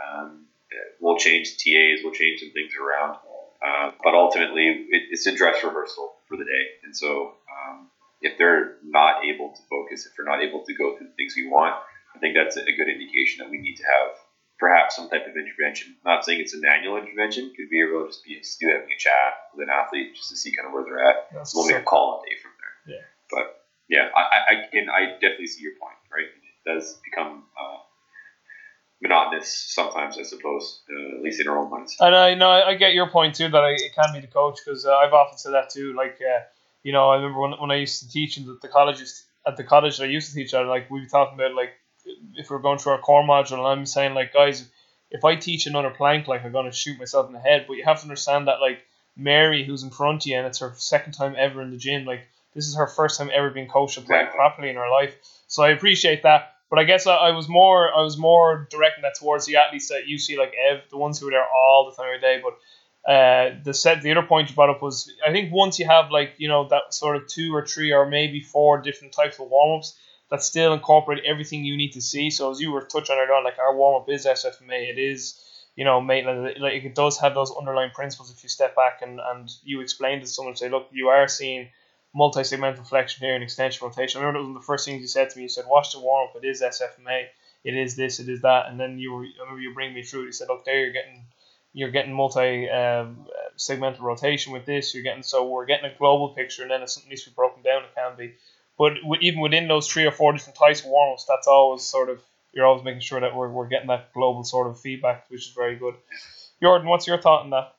[0.00, 3.18] Um, uh, we'll change TAs, we'll change some things around,
[3.64, 6.64] uh, but ultimately it, it's a dress rehearsal for the day.
[6.84, 7.88] And so um,
[8.20, 11.34] if they're not able to focus, if they're not able to go through the things
[11.36, 11.74] we want,
[12.14, 14.18] I think that's a good indication that we need to have
[14.58, 15.96] perhaps some type of intervention.
[16.04, 18.98] Not saying it's a manual intervention, could be able to just be just having a
[18.98, 21.28] chat with an athlete just to see kind of where they're at.
[21.34, 22.94] That's We'll make a call on day from there.
[22.94, 23.04] Yeah.
[23.30, 26.30] But yeah, I, I, I can I definitely see your point, right?
[26.30, 27.78] It does become uh,
[29.02, 31.96] monotonous sometimes, I suppose, uh, at least in our own minds.
[31.98, 34.60] And I know I get your point too that I, it can be the coach
[34.64, 35.92] because uh, I've often said that too.
[35.94, 36.44] Like, uh,
[36.82, 39.56] you know, I remember when, when I used to teach in the, the colleges at
[39.56, 41.70] the college that I used to teach at, like we'd be talking about like
[42.36, 44.68] if we're going through our core module, and I'm saying like, guys,
[45.10, 47.66] if I teach another plank, like I'm gonna shoot myself in the head.
[47.66, 48.84] But you have to understand that like
[49.16, 52.04] Mary, who's in front of you, and it's her second time ever in the gym.
[52.04, 52.22] Like
[52.54, 54.36] this is her first time ever being coached Exactly.
[54.36, 55.16] properly in her life.
[55.48, 56.51] So I appreciate that.
[56.72, 59.88] But I guess I, I was more I was more directing that towards the athletes
[59.88, 62.42] that you see like Ev, the ones who are there all the time every day.
[62.42, 65.84] But uh, the set the other point you brought up was I think once you
[65.86, 69.38] have like you know that sort of two or three or maybe four different types
[69.38, 69.94] of warm ups
[70.30, 72.30] that still incorporate everything you need to see.
[72.30, 75.44] So as you were touching earlier on, like our warm up is SFMA, it is
[75.76, 78.30] you know Maitland, like it does have those underlying principles.
[78.30, 81.68] If you step back and and you explain to someone, say, look, you are seeing
[82.14, 84.20] multi-segmental flexion here and extension rotation.
[84.20, 85.44] I remember that was one of the first things you said to me.
[85.44, 86.42] You said, watch the warm up.
[86.42, 87.26] It is SFMA.
[87.64, 88.20] It is this.
[88.20, 88.66] It is that.
[88.68, 90.24] And then you were, I remember you bring me through.
[90.24, 91.24] You said, look, there you're getting,
[91.72, 94.94] you're getting multi um, segmental rotation with this.
[94.94, 97.34] You're getting so we're getting a global picture, and then if something needs to be
[97.34, 98.34] broken down, it can be.
[98.78, 102.10] But even within those three or four different types of warm ups, that's always sort
[102.10, 102.20] of
[102.52, 105.54] you're always making sure that we're, we're getting that global sort of feedback, which is
[105.54, 105.94] very good.
[106.62, 107.74] Jordan, what's your thought on that?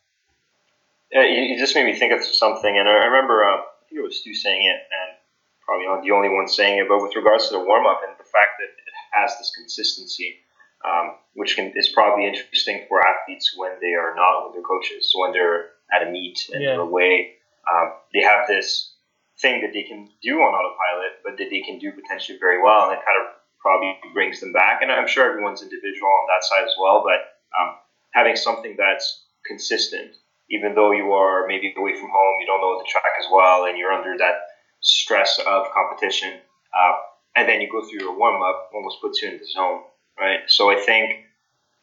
[1.15, 3.61] Uh, you, just made me think of something, and I remember uh,
[3.93, 5.17] think it was Stu saying it, and
[5.61, 8.17] probably not the only one saying it, but with regards to the warm up and
[8.17, 10.41] the fact that it has this consistency,
[10.83, 15.11] um, which can, is probably interesting for athletes when they are not with their coaches,
[15.13, 16.71] so when they're at a meet and Yeah.
[16.73, 17.37] they're away,
[17.69, 18.97] um, they have this
[19.39, 22.89] thing that they can do on autopilot, but that they can do potentially very well,
[22.89, 24.81] and it kind of probably brings them back.
[24.81, 27.77] And I'm sure everyone's individual on that side as well, but um,
[28.11, 30.15] having something that's consistent
[30.53, 33.65] even though you are maybe away from home, you don't know the track as well,
[33.65, 34.35] and you're under that
[34.81, 36.39] stress of competition,
[36.73, 36.93] uh,
[37.35, 39.81] and then you go through your warm up, almost puts you in the zone,
[40.19, 40.41] right?
[40.47, 41.25] So I think,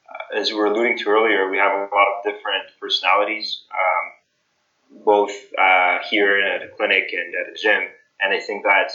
[0.09, 5.05] uh, as we were alluding to earlier, we have a lot of different personalities, um,
[5.05, 7.83] both uh, here at a clinic and at a gym,
[8.21, 8.93] and I think that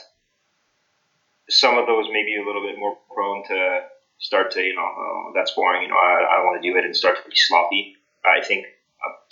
[1.49, 3.81] some of those may be a little bit more prone to
[4.19, 6.85] start to, you know, oh, that's boring, you know, I, I want to do it,
[6.85, 7.97] and start to be sloppy.
[8.23, 8.65] I think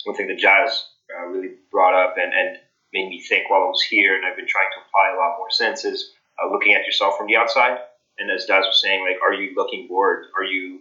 [0.06, 2.58] uh, one thing that Jazz uh, really brought up and, and
[2.92, 5.38] made me think while I was here, and I've been trying to apply a lot
[5.38, 7.78] more since, is uh, looking at yourself from the outside.
[8.18, 10.26] And as Jazz was saying, like, are you looking bored?
[10.38, 10.80] Are you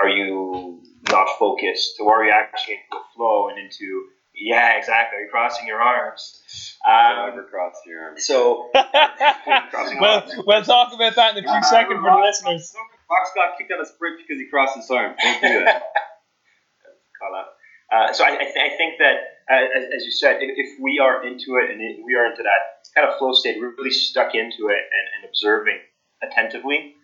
[0.00, 1.96] are you not focused?
[2.00, 4.08] Or are you actually into a flow and into
[4.38, 5.18] yeah, exactly.
[5.18, 6.42] Are you crossing your arms?
[6.86, 8.26] Um, Never cross your arms.
[8.26, 12.74] so well, we'll talk about that in a few seconds for the listeners.
[13.08, 15.14] Fox got kicked out of sprint because he crossed his arm.
[15.22, 15.82] Don't do that.
[17.18, 17.55] call out.
[17.92, 19.16] Uh, so I, I, th- I think that,
[19.50, 22.26] uh, as, as you said, if, if we are into it and it, we are
[22.26, 25.78] into that kind of flow state, we're really stuck into it and, and observing
[26.22, 26.94] attentively,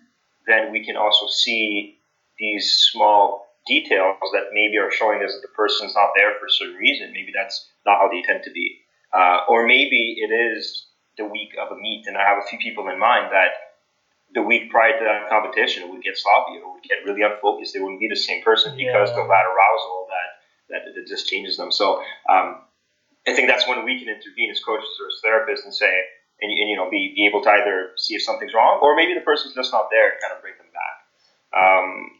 [0.47, 1.99] then we can also see
[2.39, 6.51] these small details that maybe are showing us that the person's not there for a
[6.51, 7.13] certain reason.
[7.13, 8.79] Maybe that's not how they tend to be.
[9.15, 10.87] Uh, or maybe it is
[11.19, 13.51] the week of a meet, and I have a few people in mind that
[14.35, 17.75] the week prior to that competition would get sloppy or would get really unfocused.
[17.75, 19.21] They wouldn't be the same person because Yeah.
[19.21, 20.02] of that arousal
[20.73, 21.71] that, it just changes them.
[21.71, 22.61] So um,
[23.27, 25.93] I think that's when we can intervene as coaches or as therapists and say,
[26.41, 29.15] and, and you know, be, be able to either see if something's wrong or maybe
[29.15, 30.97] the person's just not there and kind of bring them back.
[31.55, 32.11] Um,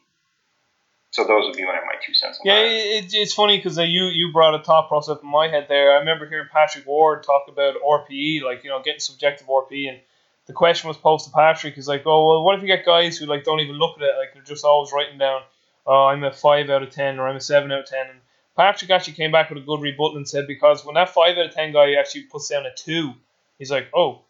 [1.13, 3.83] so those would be my, my two cents on Yeah, it, it's funny because uh,
[3.83, 5.95] you you brought a thought process up in my head there.
[5.95, 10.01] I remember hearing Patrick Ward talk about RPE, like you know, getting subjective RPE, and
[10.47, 13.19] the question was posed to Patrick, is like, oh well, what if you get guys
[13.19, 15.43] who like don't even look at it, like they're just always writing down,
[15.87, 18.19] oh, I'm a five out of ten or I'm a seven out of ten, and
[18.57, 21.47] Patrick actually came back with a good rebuttal and said because when that five out
[21.47, 23.13] of ten guy actually puts down a two,
[23.59, 24.23] he's like, oh,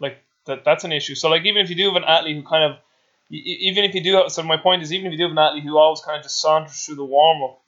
[0.00, 1.14] like that that's an issue.
[1.14, 2.78] So like even if you do have an athlete who kind of
[3.30, 5.38] even if you do have, so my point is even if you do have an
[5.38, 7.60] athlete who always kind of just saunters through the warm up,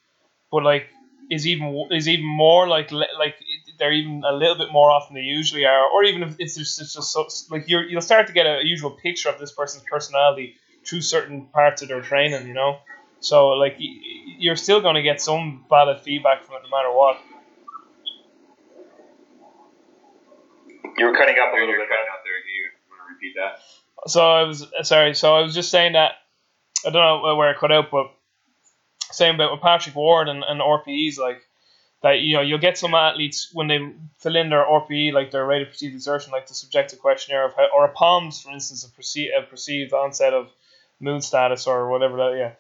[0.51, 0.89] but like
[1.31, 3.37] is even is even more like like
[3.79, 6.57] they're even a little bit more often than they usually are, or even if it's
[6.57, 9.53] just it's just so, like you're you'll start to get a usual picture of this
[9.53, 12.79] person's personality through certain parts of their training, you know.
[13.21, 17.19] So like you're still going to get some valid feedback from it no matter what.
[20.99, 21.89] You were cutting up a little bit.
[21.89, 22.41] cutting out there.
[22.43, 24.11] Do you want to repeat that?
[24.11, 25.15] So I was sorry.
[25.15, 26.13] So I was just saying that
[26.87, 28.13] I don't know where I cut out, but
[29.11, 31.43] saying about with Patrick Ward and, and RPEs like
[32.03, 32.21] that.
[32.21, 33.79] You know, you'll get some athletes when they
[34.19, 37.55] fill in their RPE, like their rate of perceived exertion, like the subjective questionnaire of
[37.55, 40.51] how, or a POMS, for instance, a, perce- a perceived onset of
[41.01, 42.37] mood status or whatever that.
[42.39, 42.53] Yeah.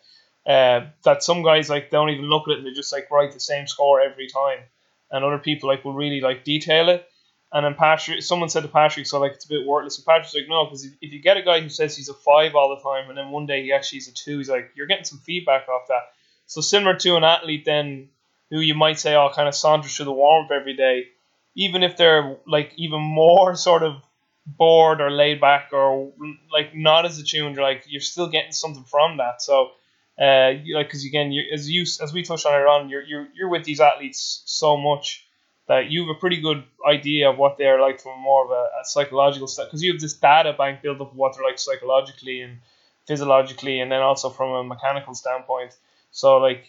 [0.46, 3.32] Uh, that some guys like don't even look at it and they just like write
[3.32, 4.60] the same score every time,
[5.10, 7.06] and other people like will really like detail it.
[7.52, 9.96] And then Patrick, someone said to Patrick, so like it's a bit worthless.
[9.98, 12.14] And Patrick's like, no, because if, if you get a guy who says he's a
[12.14, 14.70] five all the time, and then one day he actually is a two, he's like,
[14.76, 16.12] you're getting some feedback off that.
[16.46, 18.08] So similar to an athlete then,
[18.50, 21.08] who you might say, oh, kind of saunters through the warm up every day,
[21.56, 23.96] even if they're like even more sort of
[24.46, 26.12] bored or laid back or
[26.52, 29.42] like not as attuned, like you're still getting something from that.
[29.42, 29.72] So.
[30.18, 33.28] Uh, like, because again, you as you as we touched on earlier on, you're you're
[33.34, 35.26] you're with these athletes so much
[35.68, 38.80] that you have a pretty good idea of what they're like from more of a,
[38.80, 41.58] a psychological stuff because you have this data bank built up of what they're like
[41.58, 42.58] psychologically and
[43.06, 45.76] physiologically and then also from a mechanical standpoint.
[46.12, 46.64] So like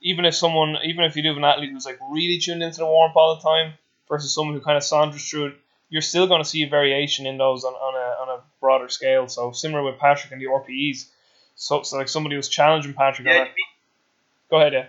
[0.00, 2.78] even if someone even if you do have an athlete who's like really tuned into
[2.78, 3.74] the warm all the time
[4.08, 5.54] versus someone who kind of saunters through it
[5.90, 8.88] you're still going to see a variation in those on, on, a, on a broader
[8.88, 9.28] scale.
[9.28, 11.08] So similar with Patrick and the RPEs
[11.60, 13.48] so, so like somebody was challenging Patrick Yeah, that.
[14.50, 14.86] go ahead yeah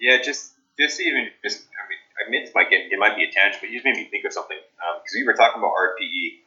[0.00, 3.24] Yeah, just just even just I mean I mean it might get it might be
[3.24, 5.72] a tangent, but you just made me think of something because we were talking about
[5.76, 6.40] RPE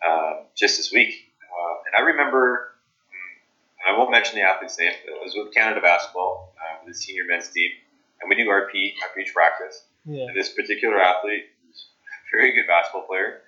[0.00, 2.72] uh, just this week, uh, and I remember,
[3.12, 4.92] mm, and I won't mention the athlete's name.
[5.04, 7.70] But I was with Canada basketball uh, with the senior men's team,
[8.20, 9.84] and we do RPE after each practice.
[10.06, 11.44] yeah And this particular athlete,
[12.32, 13.42] very good basketball player,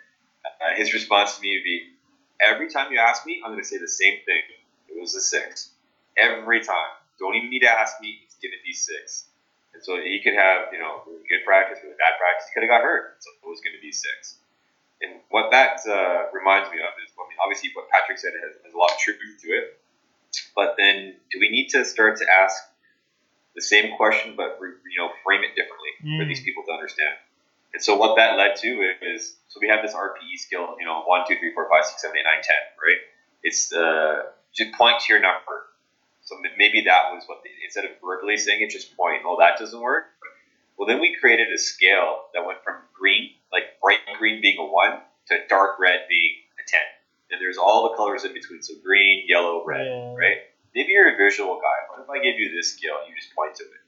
[0.45, 1.89] uh, his response to me would be,
[2.41, 4.43] "Every time you ask me, I'm going to say the same thing.
[4.89, 5.71] It was a six.
[6.17, 6.93] Every time.
[7.19, 8.21] Don't even need to ask me.
[8.25, 9.27] It's going to be six.
[9.75, 12.49] And so he could have, you know, really good practice, really bad practice.
[12.49, 13.17] He could have got hurt.
[13.21, 14.37] So it was going to be six.
[15.03, 18.57] And what that uh, reminds me of is, I mean, obviously what Patrick said has,
[18.65, 19.77] has a lot of truth to it.
[20.55, 22.57] But then, do we need to start to ask
[23.55, 26.29] the same question, but you know, frame it differently for Mm.
[26.29, 27.17] these people to understand?
[27.73, 28.69] And so what that led to
[29.03, 32.01] is, so we have this RPE skill, you know, one, two, three, four, five, six,
[32.01, 33.01] seven, eight, nine, ten, right?
[33.43, 35.67] It's uh, just point to your number.
[36.23, 39.23] So maybe that was what they, instead of verbally saying it, just point.
[39.25, 40.07] Oh, that doesn't work.
[40.77, 44.65] Well, then we created a scale that went from green, like bright green being a
[44.65, 46.83] one, to dark red being a ten.
[47.31, 50.15] And there's all the colors in between, so green, yellow, red, Yeah.
[50.15, 50.39] right?
[50.75, 51.79] Maybe you're a visual guy.
[51.89, 52.99] What if I give you this scale?
[53.01, 53.81] And you just point to it,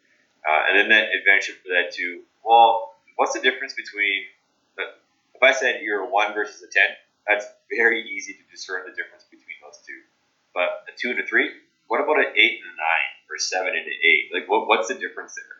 [0.48, 4.24] uh, and then that eventually led to, well, what's the difference between?
[4.76, 4.84] The,
[5.34, 6.88] if I said you're a one versus a ten,
[7.26, 10.00] that's very easy to discern the difference between those two.
[10.58, 11.54] But a two and a three,
[11.86, 14.34] what about an eight and a nine, or seven and an eight?
[14.34, 15.54] Like, what, what's the difference there?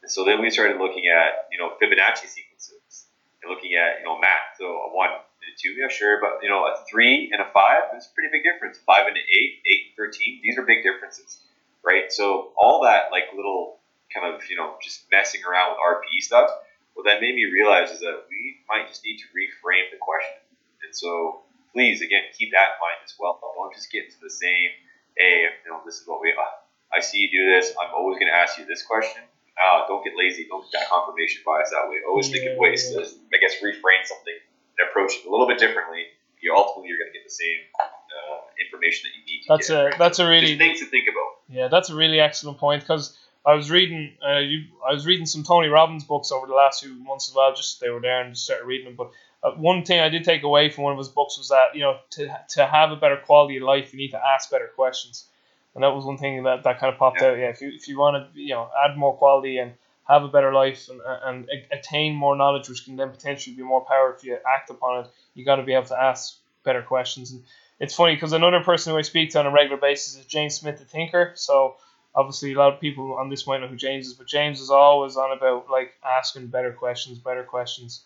[0.00, 3.12] And so then we started looking at, you know, Fibonacci sequences
[3.44, 4.56] and looking at, you know, math.
[4.56, 7.48] So a one and a two, yeah, sure, but you know, a three and a
[7.52, 8.80] five, that's a pretty big difference.
[8.88, 11.44] Five and an eight, eight and thirteen, these are big differences,
[11.84, 12.08] right?
[12.08, 16.48] So all that like little kind of, you know, just messing around with RPE stuff,
[16.96, 20.40] what that made me realize is that we might just need to reframe the question.
[20.80, 21.44] And so
[21.78, 23.38] please, again, keep that in mind as well.
[23.38, 24.74] Don't just get into the same,
[25.14, 26.42] hey, you know, this is what we, uh,
[26.90, 27.70] I see you do this.
[27.78, 29.22] I'm always going to ask you this question.
[29.54, 30.50] Uh, don't get lazy.
[30.50, 32.02] Don't get that confirmation bias that way.
[32.02, 35.58] Always think of ways to, I guess, reframe something and approach it a little bit
[35.62, 36.02] differently.
[36.42, 39.68] You ultimately you're going to get the same uh, information that you need to That's
[39.68, 39.94] get.
[39.94, 41.30] a that's a really Just things to think about.
[41.48, 45.26] Yeah, that's a really excellent point because I was reading, uh, you, I was reading
[45.26, 47.52] some Tony Robbins books over the last few months as well.
[47.54, 48.94] Just they were there and just started reading them.
[48.96, 49.10] But
[49.42, 51.80] uh, one thing I did take away from one of his books was that you
[51.80, 55.26] know to to have a better quality of life, you need to ask better questions,
[55.74, 57.28] and that was one thing that, that kind of popped Yeah.
[57.28, 57.38] out.
[57.38, 59.72] Yeah, if you if you want to you know add more quality and
[60.08, 63.84] have a better life and, and attain more knowledge, which can then potentially be more
[63.84, 67.30] power if you act upon it, you got to be able to ask better questions.
[67.30, 67.42] And
[67.78, 70.54] it's funny because another person who I speak to on a regular basis is James
[70.54, 71.32] Smith, the thinker.
[71.34, 71.76] So
[72.14, 74.70] obviously a lot of people on this might know who James is, but James is
[74.70, 78.02] always on about like asking better questions, better questions.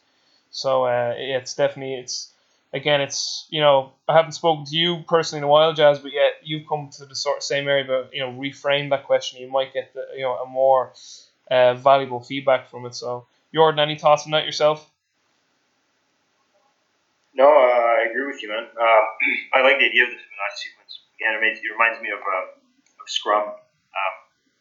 [0.53, 2.30] So uh, it's definitely it's
[2.72, 6.12] again it's you know I haven't spoken to you personally in a while, Jazz, but
[6.12, 9.40] yet you've come to the sort of same area, but you know reframe that question,
[9.40, 10.92] you might get the, you know a more
[11.50, 12.94] uh, valuable feedback from it.
[12.94, 14.88] So Jordan, any thoughts on that yourself?
[17.34, 18.68] No, uh, I agree with you, man.
[18.76, 19.03] Uh,
[19.57, 21.00] I like the idea of the Fibonacci sequence.
[21.16, 22.61] Again, it, makes, it reminds me of, uh,
[23.00, 23.57] of Scrum.
[23.57, 24.14] Um,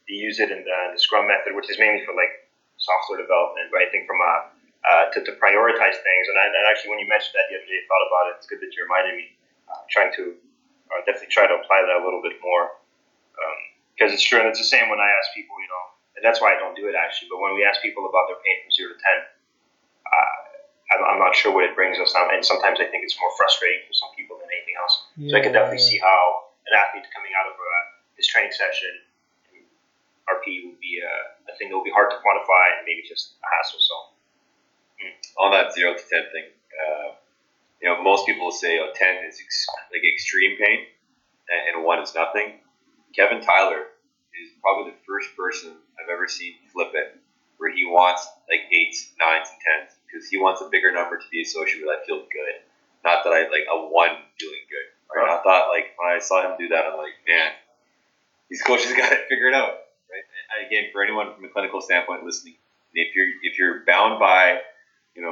[0.08, 2.32] they use it in the, the Scrum method, which is mainly for like
[2.80, 3.76] software development.
[3.76, 7.02] But I think from a uh, to, to prioritize things, and, I, and actually when
[7.02, 8.34] you mentioned that the other day, I thought about it.
[8.42, 9.38] It's good that you reminded me.
[9.70, 10.36] Uh, trying to
[10.92, 12.76] uh, definitely try to apply that a little bit more
[13.96, 15.86] because it's true, and it's the same when I ask people, you know,
[16.18, 17.30] and that's why I don't do it actually.
[17.30, 19.18] But when we ask people about their pain from zero to ten,
[20.10, 20.38] uh,
[20.98, 22.12] I'm, I'm not sure what it brings us.
[22.18, 25.06] Um, and sometimes I think it's more frustrating for some people than anything else.
[25.30, 27.84] So I can definitely see how an athlete coming out of uh,
[28.18, 29.06] his training session,
[30.28, 31.16] RP would be a,
[31.48, 33.80] a thing that would be hard to quantify and maybe just a hassle.
[33.80, 33.96] So.
[35.38, 36.46] On that zero to ten thing,
[36.76, 37.16] uh,
[37.82, 40.86] you know, most people say, "Oh, ten is ex- like extreme pain,
[41.50, 42.60] and, and one is nothing."
[43.16, 43.88] Kevin Tyler
[44.40, 47.18] is probably the first person I've ever seen flip it,
[47.58, 51.26] where he wants like eights, nines, and tens because he wants a bigger number to
[51.32, 52.56] be associated with I feel good,
[53.04, 54.88] not that I like a one feeling good.
[55.14, 55.28] Right?
[55.30, 57.52] I thought like when I saw him do that, I'm like, man,
[58.50, 59.92] these coaches got it figured out.
[60.10, 60.26] Right?
[60.56, 62.56] And again, for anyone from a clinical standpoint listening,
[62.94, 64.60] if you're if you're bound by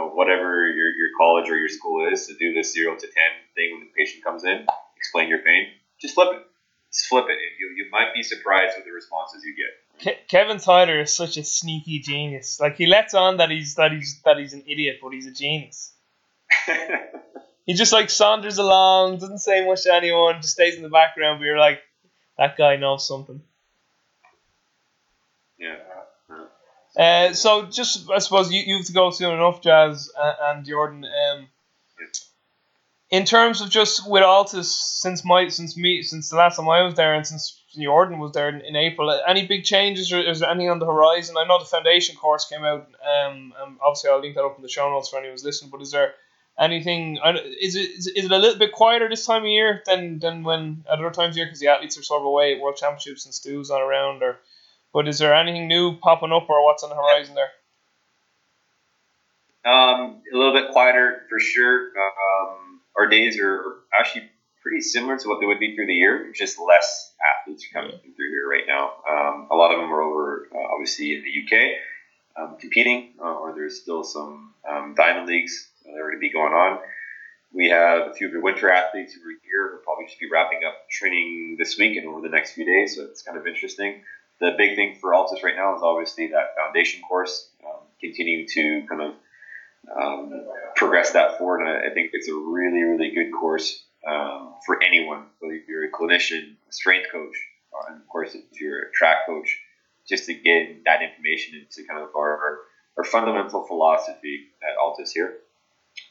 [0.10, 3.32] know whatever your, your college or your school is to do this zero to ten
[3.56, 4.66] thing when the patient comes in,
[4.98, 5.68] explain your pain,
[6.02, 6.46] just flip it.
[6.92, 7.38] Just flip it.
[7.60, 10.16] You, you might be surprised with the responses you get.
[10.16, 12.60] Ke- Kevin Tyler is such a sneaky genius.
[12.60, 15.32] Like he lets on that he's that he's that he's an idiot, but he's a
[15.32, 15.94] genius.
[17.66, 21.40] he just like saunters along, doesn't say much to anyone, just stays in the background.
[21.40, 21.80] But you're like,
[22.40, 23.42] that guy knows something.
[25.60, 25.76] Yeah.
[26.98, 30.66] Uh, so just I suppose you, you have to go soon enough, Jazz uh, and
[30.66, 31.06] Jordan.
[31.06, 31.48] Um,
[33.10, 36.84] in terms of just with Altis, since my since me since the last time I
[36.84, 40.40] was there and since Jordan was there in, in April, any big changes or is
[40.40, 41.36] there anything on the horizon?
[41.38, 42.88] I know the foundation course came out.
[43.04, 45.72] Um, and obviously I'll link that up in the show notes for anyone who's listening.
[45.72, 46.14] But is there
[46.60, 47.18] anything?
[47.62, 50.44] Is it is, is it a little bit quieter this time of year than than
[50.44, 52.78] when at other times of year because the athletes are sort of away at World
[52.78, 54.40] Championships and Stu's on around or
[54.94, 57.50] but is there anything new popping up or what's on the horizon there?
[59.66, 61.90] Um, a little bit quieter for sure.
[61.90, 64.30] Um, our days are actually
[64.62, 67.92] pretty similar to what they would be through the year, just less athletes are coming
[67.92, 68.12] yeah.
[68.16, 68.92] through here right now.
[69.10, 71.72] Um, a lot of them are over, uh, obviously, in the UK
[72.42, 76.32] um, competing, uh, or there's still some um, diamond leagues that are going to be
[76.32, 76.80] going on.
[77.54, 79.72] We have a few of the winter athletes who are here.
[79.72, 82.96] We'll probably just be wrapping up training this week and over the next few days,
[82.96, 84.04] so it's kind of interesting
[84.40, 88.86] the big thing for Altis right now is obviously that foundation course, um, continuing to
[88.88, 89.14] kind of
[90.02, 91.62] um, progress that forward.
[91.62, 95.86] And I, I, think it's a really, really good course um, for anyone, whether you're
[95.86, 97.36] a clinician, a strength coach,
[97.72, 99.60] or, and of course if you're a track coach,
[100.08, 102.58] just to get that information into kind of our, our,
[102.98, 105.38] our fundamental philosophy at Altis here.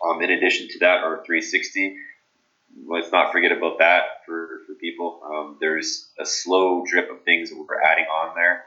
[0.06, 1.96] Um, in addition to that, our 360
[2.86, 5.20] let's not forget about that for, for people.
[5.24, 8.64] Um, there's a slow drip of things that we're adding on there.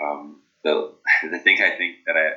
[0.00, 0.92] Um, the,
[1.30, 2.32] the thing I think that I,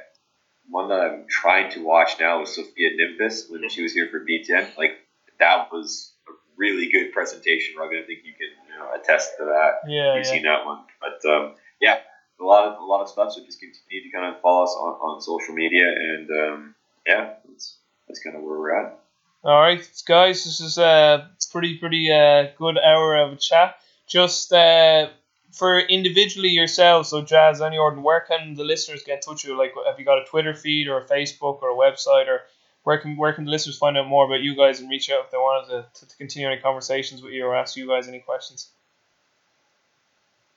[0.70, 4.20] one that I'm trying to watch now is Sophia Nimbus when she was here for
[4.20, 4.78] BTN.
[4.78, 4.97] Like,
[5.39, 7.91] that was a really good presentation, Rugg.
[7.91, 9.89] I think you can you know, attest to that.
[9.89, 10.15] Yeah.
[10.15, 10.32] You've yeah.
[10.32, 10.80] seen that one.
[10.99, 11.99] But, um, yeah,
[12.39, 13.34] a lot of a lot of stuff.
[13.34, 17.34] So just continue to kind of follow us on, on social media, and um, yeah,
[17.47, 18.99] that's that's kind of where we're at.
[19.48, 23.78] All right, guys, this is a pretty pretty uh, good hour of a chat.
[24.06, 25.08] Just uh,
[25.54, 29.52] for individually yourselves, so Jazz and Jordan, where can the listeners get in touch with
[29.52, 29.58] you?
[29.58, 32.41] Like, have you got a Twitter feed or a Facebook or a website, or
[32.84, 35.24] where can where can the listeners find out more about you guys and reach out
[35.24, 38.10] if they wanted to, to, to continue any conversations with you or ask you guys
[38.10, 38.68] any questions?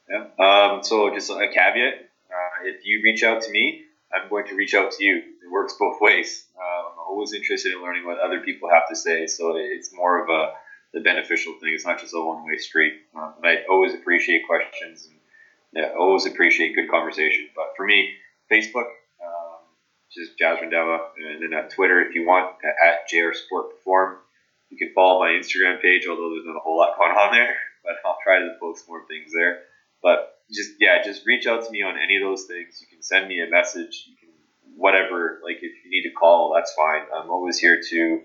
[0.09, 0.25] Yeah.
[0.45, 4.57] Um, so just a caveat: uh, if you reach out to me, I'm going to
[4.57, 5.19] reach out to you.
[5.19, 6.45] It works both ways.
[6.59, 6.80] I'm
[7.11, 10.53] always interested in learning what other people have to say, so it's more of a
[10.93, 11.73] the beneficial thing.
[11.75, 12.95] It's not just a one way street.
[13.15, 15.21] Um, and I always appreciate questions and
[15.73, 17.49] yeah, always appreciate good conversation.
[17.55, 18.15] But for me,
[18.51, 18.91] Facebook,
[19.23, 19.63] um,
[20.13, 24.17] just Jazz Randhawa, and then at Twitter, if you want, at JR Sport Perform.
[24.71, 27.57] You can follow my Instagram page, although there's not a whole lot going on there,
[27.85, 29.63] but I'll try to post more things there.
[30.03, 32.81] But just yeah, just reach out to me on any of those things.
[32.81, 34.07] You can send me a message.
[34.09, 34.30] You can
[34.81, 35.41] whatever.
[35.45, 37.03] Like if you need to call, that's fine.
[37.15, 38.21] I'm always here to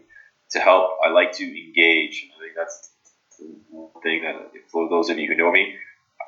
[0.51, 0.97] to help.
[1.05, 2.29] I like to engage.
[2.35, 2.89] I think that's
[3.37, 5.75] the thing that for those of you who know me,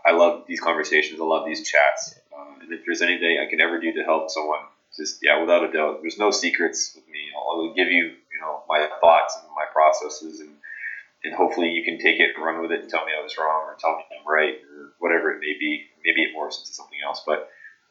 [0.05, 1.21] I love these conversations.
[1.21, 2.15] I love these chats.
[2.37, 4.59] Uh, and if there's anything I can ever do to help someone,
[4.95, 7.19] just yeah, without a doubt, there's no secrets with me.
[7.35, 10.51] I'll give you you know my thoughts and my processes and
[11.23, 13.37] and hopefully you can take it and run with it and tell me I was
[13.37, 15.85] wrong or tell me I'm right or whatever it may be.
[16.05, 17.49] Maybe it morphs into something else, but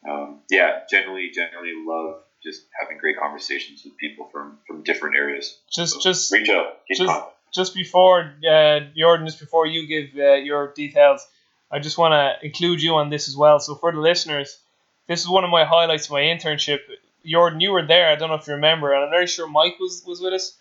[0.08, 5.58] um, yeah, generally, generally love just having great conversations with people from from different areas.
[5.72, 6.80] Just, so just reach out.
[6.88, 7.12] just,
[7.52, 11.26] just before uh, Jordan, just before you give uh, your details,
[11.70, 13.58] I just want to include you on this as well.
[13.60, 14.58] So for the listeners,
[15.08, 16.80] this is one of my highlights of my internship.
[17.24, 18.08] Jordan, you were there.
[18.08, 20.56] I don't know if you remember, and I'm very sure Mike was was with us.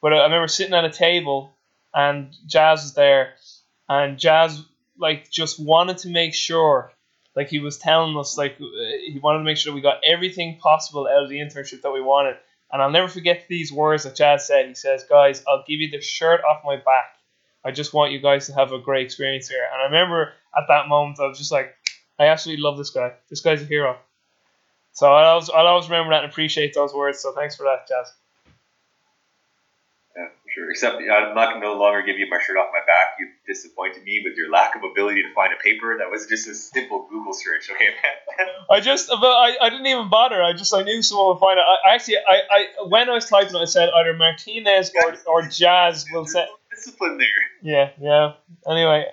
[0.00, 1.52] But I remember sitting at a table
[1.94, 3.34] and Jazz was there,
[3.88, 4.62] and Jazz
[4.98, 6.92] like just wanted to make sure,
[7.38, 8.64] like he was telling us, like uh,
[9.06, 12.00] he wanted to make sure we got everything possible out of the internship that we
[12.00, 12.36] wanted.
[12.72, 14.66] And I'll never forget these words that Jazz said.
[14.66, 17.14] He says, "Guys, I'll give you the shirt off my back.
[17.64, 20.64] I just want you guys to have a great experience here." And I remember at
[20.66, 21.76] that moment, I was just like,
[22.18, 23.12] "I absolutely love this guy.
[23.30, 23.96] This guy's a hero."
[24.94, 27.20] So I'll always, I'll always remember that and appreciate those words.
[27.20, 28.12] So thanks for that, Jazz.
[30.58, 30.70] Sure.
[30.70, 33.14] Except I'm not going to no longer give you my shirt off my back.
[33.20, 35.96] You've disappointed me with your lack of ability to find a paper.
[35.98, 37.70] That was just a simple Google search.
[37.70, 37.94] Okay,
[38.70, 40.42] I just, I, I didn't even bother.
[40.42, 41.62] I just, I knew someone would find it.
[41.62, 46.06] I, actually, I, I, when I was typing, I said either Martinez or, or Jazz
[46.12, 46.46] will say.
[46.70, 47.28] Discipline there.
[47.62, 48.32] Yeah, yeah.
[48.70, 49.04] Anyway,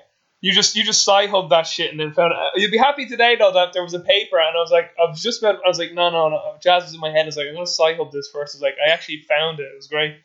[0.42, 2.34] you just, you just Sci-Hub that shit and then found.
[2.34, 2.62] It.
[2.62, 5.10] You'd be happy today though that there was a paper, and I was like, I
[5.10, 6.56] was just about, I was like, no, no, no.
[6.62, 7.24] Jazz was in my head.
[7.24, 8.56] I was like, I'm gonna Sci-Hub this first.
[8.56, 9.64] I was like, I actually found it.
[9.64, 10.18] It was great.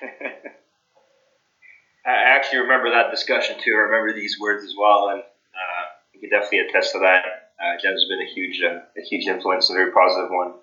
[2.06, 3.72] I actually remember that discussion too.
[3.72, 5.84] I remember these words as well, and uh,
[6.14, 7.52] you can definitely attest to that.
[7.60, 10.54] Uh, Jen's been a huge, uh, a huge influence, a very positive one.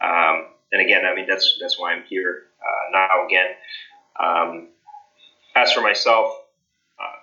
[0.00, 3.54] Um, and again, I mean that's that's why I'm here uh, now again.
[4.18, 4.68] Um,
[5.56, 6.32] as for myself,
[7.00, 7.18] uh,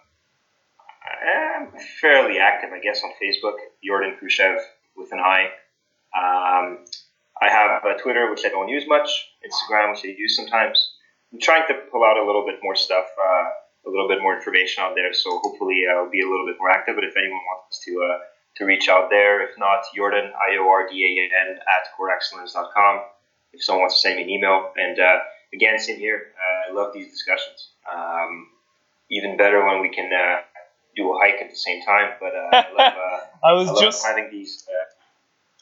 [1.57, 3.55] I'm fairly active, I guess, on Facebook.
[3.83, 4.57] Jordan Khrushchev
[4.95, 5.49] with an I.
[6.15, 6.85] Um,
[7.41, 9.09] I have Twitter, which I don't use much.
[9.45, 10.94] Instagram, which I use sometimes.
[11.35, 13.45] I'm trying to pull out a little bit more stuff, uh,
[13.87, 15.11] a little bit more information out there.
[15.13, 16.95] So hopefully uh, I'll be a little bit more active.
[16.95, 18.17] But if anyone wants to uh,
[18.57, 21.09] to reach out there, if not, Jordan I O R D A
[21.51, 23.01] N at coreexcellence.com.
[23.51, 25.19] If someone wants to send me an email, and uh,
[25.53, 26.31] again, same here.
[26.39, 27.69] Uh, I love these discussions.
[27.83, 28.47] Um,
[29.11, 30.39] even better when we can uh,
[30.95, 32.13] do a hike at the same time.
[32.19, 32.93] But I love,
[33.43, 34.65] I was I love just having these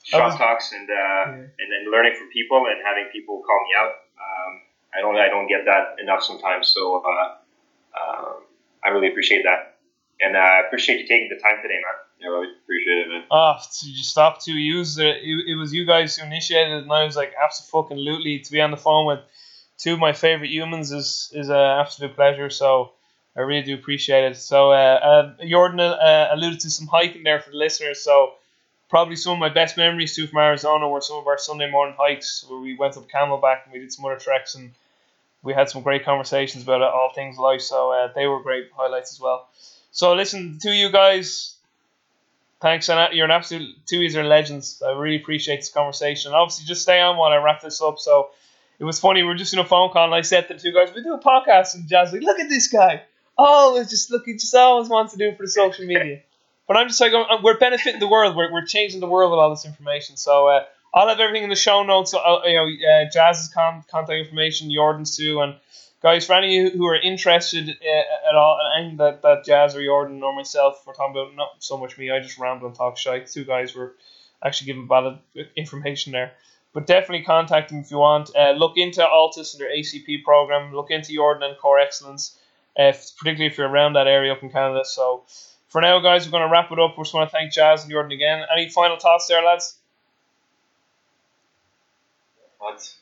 [0.04, 1.34] shop was- talks and uh, Yeah.
[1.34, 3.94] and then learning from people and having people call me out.
[4.22, 4.54] Um,
[4.98, 7.36] I don't I don't get that enough sometimes, so uh,
[8.00, 8.44] um,
[8.84, 9.78] I really appreciate that,
[10.22, 12.00] and uh, I appreciate you taking the time today, man.
[12.20, 13.24] Yeah, I really appreciate it, man.
[13.32, 15.18] Oh, to just stop to use it.
[15.24, 18.62] It, it was you guys who initiated it, and I was like, absolutely to be
[18.62, 19.20] on the phone with
[19.78, 22.50] two of my favorite humans is is an absolute pleasure.
[22.50, 22.92] So
[23.36, 24.38] I really do appreciate it.
[24.38, 28.04] So uh, uh, Jordan uh, alluded to some hiking there for the listeners.
[28.04, 28.34] So
[28.90, 31.96] probably some of my best memories too from Arizona were some of our Sunday morning
[31.98, 34.72] hikes where we went up Camelback and we did some other treks and
[35.44, 37.62] we had some great conversations about all things life.
[37.62, 39.48] So uh, they were great highlights as well.
[39.92, 41.56] So listen to you guys.
[42.62, 44.82] Thanks, and you're an absolute two are legends.
[44.82, 46.30] I really appreciate this conversation.
[46.30, 48.00] And obviously, just stay on while I wrap this up.
[48.00, 48.30] So
[48.80, 49.22] it was funny.
[49.22, 51.04] We were just in a phone call, and I said to the two guys, "We
[51.04, 53.04] do a podcast," and Jazz like, "Look at this guy!
[53.38, 56.22] It's just looking, just always wants to do for the social media."
[56.68, 58.36] But I'm just like, uh, we're benefiting the world.
[58.36, 60.16] We're, we're changing the world with all this information.
[60.16, 60.64] So uh,
[60.94, 62.12] I'll have everything in the show notes.
[62.12, 65.56] So, uh, you know, uh, Jazz's con- contact information, Jordan's too, and
[66.02, 69.76] guys, for any of you who are interested uh, at all, and that, that Jazz
[69.76, 72.76] or Jordan or myself we're talking about, not so much me, I just ramble and
[72.76, 73.28] talk shite.
[73.28, 73.96] Two guys were
[74.44, 75.18] actually giving valid
[75.56, 76.34] information there.
[76.74, 78.36] But definitely contact them if you want.
[78.36, 80.74] Uh, look into Altis and their ACP program.
[80.74, 82.38] Look into Jordan and Core Excellence,
[82.80, 84.84] uh, if- particularly if you're around that area up in Canada.
[84.84, 85.24] So
[85.70, 86.98] for now, guys, we're going to wrap it up.
[86.98, 88.44] We just want to thank Jazz and Jordan again.
[88.52, 89.78] Any final thoughts there, lads?
[92.70, 92.98] Let's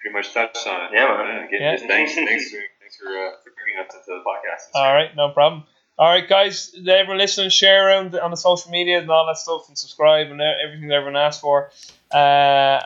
[0.00, 0.90] pretty much touched on it.
[0.94, 1.44] Yeah, man.
[1.44, 1.72] again, Yeah.
[1.76, 4.68] just thanks, thanks for thanks for, uh, for bringing us into the podcast.
[4.68, 5.64] It's All right, no problem.
[5.98, 9.68] All right, guys, everyone listening, share around on the social media and all that stuff,
[9.68, 11.70] and subscribe and everything that everyone asks for.
[12.12, 12.16] Uh,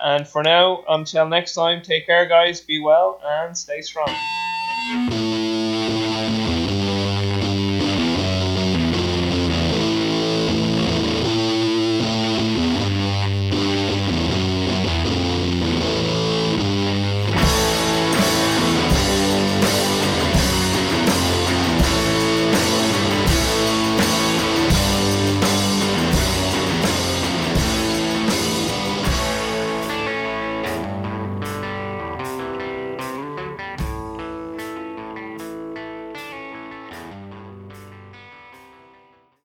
[0.02, 2.60] and for now, until next time, take care, guys.
[2.60, 5.33] Be well and stay strong.